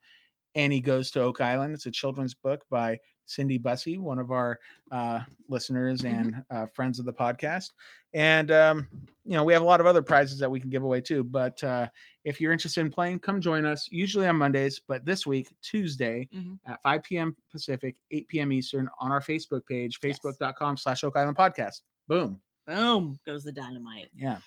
[0.53, 1.73] Annie Goes to Oak Island.
[1.73, 4.59] It's a children's book by Cindy Bussey, one of our
[4.91, 6.11] uh, listeners Mhm.
[6.19, 7.71] and uh, friends of the podcast.
[8.13, 8.85] And, um,
[9.23, 11.23] you know, we have a lot of other prizes that we can give away too.
[11.23, 11.87] But uh,
[12.25, 16.27] if you're interested in playing, come join us, usually on Mondays, but this week, Tuesday
[16.35, 16.59] Mhm.
[16.65, 17.33] at 5 p.m.
[17.49, 18.51] Pacific, 8 p.m.
[18.51, 20.19] Eastern on our Facebook page, Yes.
[20.19, 21.83] facebook.com slash Oak Island Podcast.
[22.09, 22.41] Boom.
[22.67, 24.09] Boom goes the dynamite.
[24.13, 24.39] Yeah.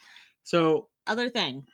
[0.43, 1.65] So Other thing,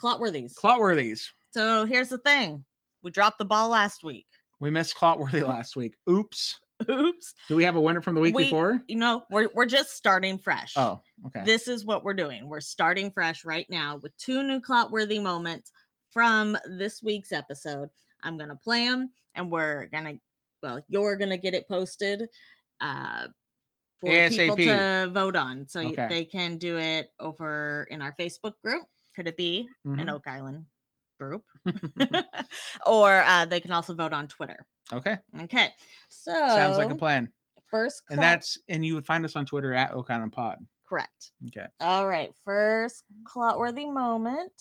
[0.00, 0.54] Clotworthies.
[0.54, 1.22] Clotworthies.
[1.50, 2.64] so here's the thing:
[3.02, 4.26] we dropped the ball last week.
[4.60, 5.94] We missed Clotworthy last week.
[6.08, 6.58] Oops.
[6.90, 7.34] Oops.
[7.48, 8.82] Do we have a winner from the week We- before?
[8.86, 10.74] You know, we're we're just starting fresh.
[10.76, 11.42] Oh, okay.
[11.44, 12.48] This is what we're doing.
[12.48, 15.72] We're starting fresh right now with two new clout-worthy moments
[16.10, 17.88] from this week's episode.
[18.22, 20.14] I'm gonna play them, and we're gonna,
[20.62, 22.28] well, you're gonna get it posted
[22.82, 23.28] uh,
[24.00, 25.04] for people ASAP.
[25.06, 26.06] to vote on, so Okay.
[26.08, 28.84] they can do it over in our Facebook group.
[29.14, 30.10] Could it be an Mhm.
[30.12, 30.66] Oak Island
[31.18, 31.44] group,
[32.86, 34.66] or uh, they can also vote on Twitter.
[34.92, 35.16] okay.
[35.40, 35.70] Okay,
[36.08, 37.32] so Sounds like a plan.
[37.70, 40.58] first, And that's and you would find us on Twitter at Oak Island Pod.
[40.86, 41.32] correct.
[41.48, 41.66] Okay.
[41.80, 44.52] All right, first clout-worthy moment.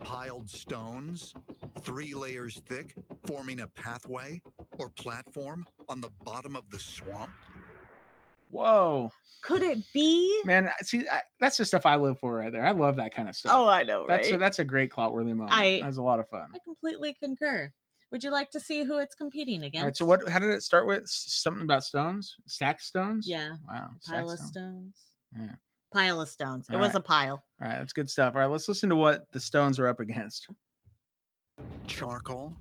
[0.00, 1.32] piled stones,
[1.80, 2.94] three layers thick,
[3.26, 4.42] forming a pathway
[4.78, 7.30] or platform on the bottom of the swamp?
[8.50, 9.10] Whoa,
[9.42, 10.40] Could it be?
[10.44, 10.70] man!
[10.82, 12.64] See, I, that's the stuff I live for right there.
[12.66, 13.52] I love that kind of stuff.
[13.54, 15.50] Oh, I know, that's a, that's a great Clotworthy moment.
[15.52, 16.48] I- that's a lot of fun.
[16.54, 17.70] I completely concur.
[18.10, 19.78] Would you like to see who it's competing against?
[19.80, 19.96] All right.
[19.96, 20.28] So what?
[20.28, 21.08] How did it start with?
[21.08, 22.34] Something about stones?
[22.46, 23.26] Stacked stones?
[23.26, 23.88] Yeah, Wow.
[24.06, 24.50] pile of stones.
[24.50, 24.94] stones.
[25.38, 25.54] Yeah.
[25.94, 26.66] Pile of stones.
[26.70, 27.42] It All was a pile.
[27.62, 28.34] All right, that's good stuff.
[28.34, 30.46] All right, let's listen to what the Stones are up against.
[31.86, 32.54] Charcoal,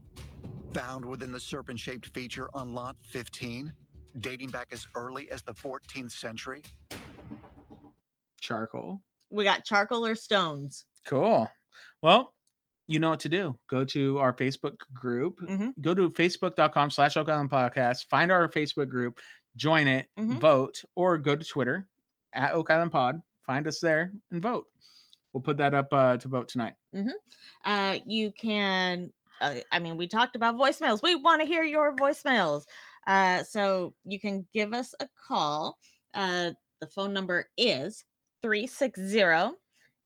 [0.73, 3.71] found within the serpent shaped feature on Lot 15,
[4.19, 6.61] dating back as early as the 14th century.
[8.39, 9.01] Charcoal.
[9.29, 10.85] We got charcoal or stones.
[11.05, 11.49] Cool.
[12.01, 12.33] Well,
[12.87, 13.57] you know what to do.
[13.69, 15.39] Go to our Facebook group.
[15.41, 15.73] Mhm.
[15.81, 18.07] Go to facebook.com slash Oak Island Podcast.
[18.09, 19.19] Find our Facebook group.
[19.55, 20.07] Join it.
[20.17, 20.39] Mhm.
[20.39, 20.83] Vote.
[20.95, 21.87] Or go to Twitter
[22.33, 23.21] at Oak Island Pod.
[23.45, 24.67] Find us there and vote.
[25.33, 26.73] We'll put that up uh, to vote tonight.
[27.63, 29.13] Uh, you can.
[29.41, 31.01] Uh, I mean, we talked about voicemails.
[31.01, 32.63] We want to hear your voicemails.
[33.07, 35.77] Uh, so you can give us a call.
[36.13, 38.05] Uh, the phone number is
[38.43, 39.57] 360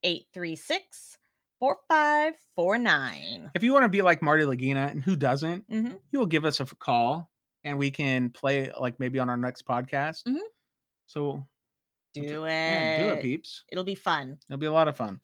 [0.03, 1.17] 836
[1.59, 3.51] 4549.
[3.55, 5.99] If you want to be like Marty Lagina, and who doesn't, Mhm.
[6.11, 7.29] you will give us a call
[7.63, 10.23] and we can play like maybe on our next podcast.
[10.27, 10.39] Mhm.
[11.07, 11.47] So
[12.13, 12.49] Do it.
[12.49, 13.63] yeah, do it, peeps.
[13.71, 14.37] It'll be fun.
[14.49, 15.19] It'll be a lot of fun.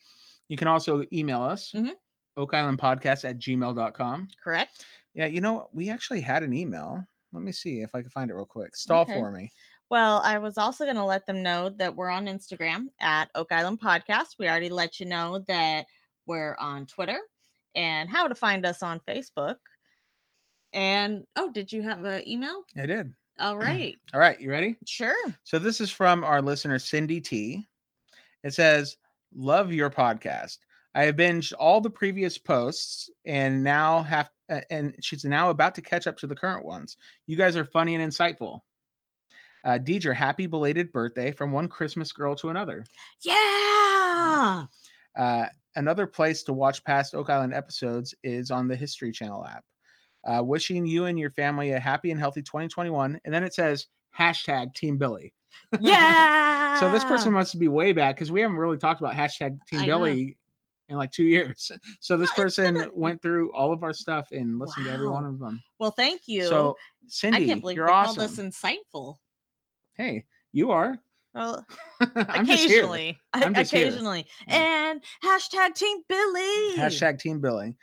[0.50, 1.96] You can also email us, Mhm.
[2.38, 4.28] Oak Island Podcast at gmail.com.
[4.44, 4.86] Correct.
[5.14, 7.03] Yeah, you know, we actually had an email.
[7.34, 8.76] Let me see if I can find it real quick.
[8.76, 9.14] Stall Okay.
[9.14, 9.52] for me.
[9.90, 13.52] Well, I was also going to let them know that we're on Instagram at Oak
[13.52, 14.36] Island Podcast.
[14.40, 15.86] We already let you know that
[16.26, 17.20] we're on Twitter
[17.76, 19.56] and how to find us on Facebook.
[20.74, 22.64] And oh, did you have an email?
[22.78, 23.14] I did.
[23.40, 23.98] All right.
[24.14, 24.78] All right, you ready?
[24.86, 25.16] sure.
[25.44, 27.68] So this is from our listener Cindy T.
[28.44, 28.98] It says,
[29.36, 30.58] "Love your podcast.
[30.94, 35.76] I have binged all the previous posts and now have uh, and she's now about
[35.76, 36.98] to catch up to the current ones.
[37.26, 38.60] You guys are funny and insightful.
[39.64, 42.84] Uh, Deidre, happy belated birthday from one Christmas girl to another.
[43.24, 44.66] Yeah.
[45.16, 45.46] Uh,
[45.76, 49.64] another place to watch past Oak Island episodes is on the History Channel app.
[50.28, 53.20] Uh, wishing you and your family a happy and healthy 2021.
[53.24, 53.88] And then it says
[54.18, 55.34] hashtag Team Billy.
[55.80, 56.50] Yeah.
[56.80, 59.82] So this person must be way back because we haven't really talked about hashtag Team
[59.82, 59.86] I.
[59.86, 60.38] Billy
[60.92, 61.72] in like two years.
[62.00, 64.92] So this No, it's been person went through all of our stuff and listened to
[64.92, 65.62] every one of them.
[65.80, 66.44] Well, thank you.
[66.48, 66.76] So
[67.08, 68.18] Cindy, I can't believe you're we awesome.
[68.18, 69.16] call this insightful.
[69.96, 70.98] hey, you are.
[71.34, 71.66] Well,
[72.02, 72.84] I'm just here.
[72.84, 73.18] occasionally.
[73.34, 74.26] Occasionally.
[74.48, 74.92] Yeah.
[74.92, 76.76] And hashtag Team Billy.
[76.78, 77.76] Hashtag Team Billy.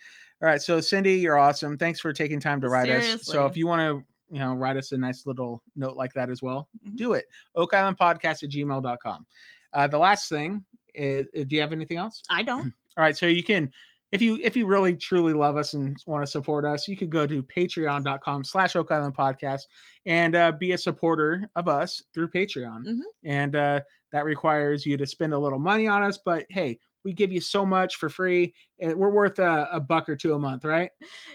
[0.43, 1.77] All right, so Cindy, you're awesome.
[1.79, 3.25] Thanks for taking time to write us.
[3.27, 4.05] So if you want to,
[4.35, 6.97] you know, write us a nice little note like that as well, Mhm.
[6.97, 7.25] do it.
[7.55, 9.27] Oak Island Podcast at gmail.com.
[9.73, 10.65] Uh, the last thing
[10.95, 12.23] is, uh, do you have anything else?
[12.31, 12.73] I don't.
[12.99, 13.71] All right, so you can,
[14.11, 17.11] if you if you really truly love us and want to support us, you could
[17.11, 19.63] go to patreon.com slash Oak Island Podcast
[20.05, 22.85] and uh, be a supporter of us through Patreon.
[22.85, 23.01] Mhm.
[23.25, 23.81] And uh,
[24.11, 27.41] that requires you to spend a little money on us, but hey, we give you
[27.41, 28.53] so much for free.
[28.81, 30.91] And we're worth a, a buck or two a month, right?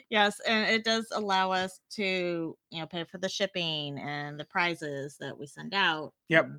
[0.09, 4.45] Yes, and it does allow us to, you know, pay for the shipping and the
[4.45, 6.11] prizes that we send out.
[6.27, 6.49] Yep.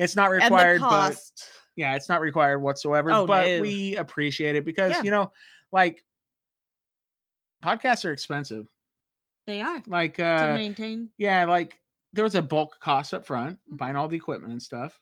[0.00, 1.16] It's not required, but.
[1.76, 3.10] Yeah, it's not required whatsoever.
[3.12, 3.60] Oh, but no.
[3.62, 5.02] we appreciate it because Yeah.
[5.02, 5.32] you know,
[5.72, 6.04] like
[7.62, 8.66] podcasts are expensive.
[9.46, 11.10] They are Like to uh maintain.
[11.18, 11.80] yeah, like
[12.12, 13.78] there was a bulk cost up front, Mhm.
[13.78, 15.00] buying all the equipment and stuff.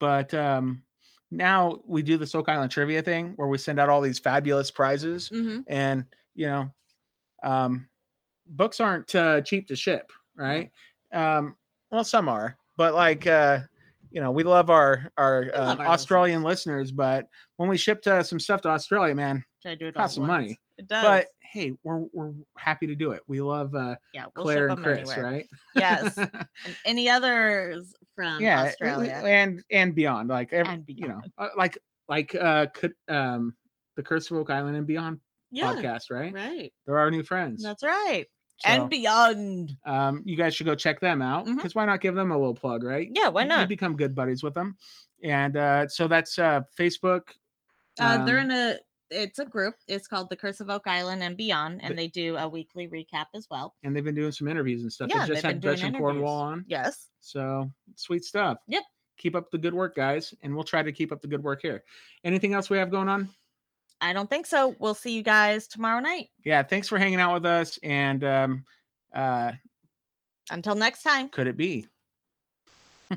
[0.00, 0.84] But um
[1.30, 4.70] now we do the Oak Island trivia thing where we send out all these fabulous
[4.70, 6.70] prizes hmm and you know
[7.42, 7.88] um
[8.46, 10.70] books aren't uh, cheap to ship right
[11.12, 11.56] um
[11.90, 13.60] well some are but like uh
[14.10, 16.90] you know we love our our, uh, love our australian listeners.
[16.92, 17.26] but
[17.56, 20.14] when we shipped uh, some stuff to australia man Try to do it all cost
[20.16, 20.58] some at money.
[20.78, 21.02] It does.
[21.04, 24.82] but hey we're we're happy to do it we love uh yeah, we'll claire and
[24.82, 25.32] chris anywhere.
[25.32, 26.16] right Yes.
[26.18, 26.46] and
[26.84, 31.78] any others from yeah Australia and and beyond like every, and you know uh, like
[32.08, 33.54] like uh could um
[33.96, 35.18] the curse of oak island and beyond
[35.50, 36.72] Yeah, podcast right right.
[36.86, 38.26] they're our new friends That's right.
[38.58, 39.76] So- And beyond.
[39.86, 42.54] um, you guys should go check them out because why not give them a little
[42.54, 43.08] plug, right?
[43.14, 43.60] Yeah, why not?
[43.60, 44.76] You become good buddies with them,
[45.22, 47.28] and uh, so that's uh, Facebook.
[48.00, 48.76] Uh, they're um, in a
[49.10, 49.74] it's a group.
[49.86, 52.88] It's called the Curse of Oak Island and Beyond, and But- they do a weekly
[52.88, 53.74] recap as well.
[53.84, 55.08] and they've been doing some interviews and stuff.
[55.14, 56.64] Yeah, they just had Gretchen Cornwall interviews.
[56.64, 57.08] on, Yes.
[57.20, 58.58] so sweet stuff.
[58.66, 58.82] Yep.
[59.18, 61.60] Keep up the good work, guys, and we'll try to keep up the good work
[61.62, 61.82] here.
[62.24, 63.28] Anything else we have going on?
[64.00, 64.74] I don't think so.
[64.78, 66.28] We'll see you guys tomorrow night.
[66.44, 67.78] Yeah, thanks for hanging out with us.
[67.82, 68.64] And um,
[69.14, 69.52] uh,
[70.50, 71.28] Until next time.
[71.28, 71.86] could it be?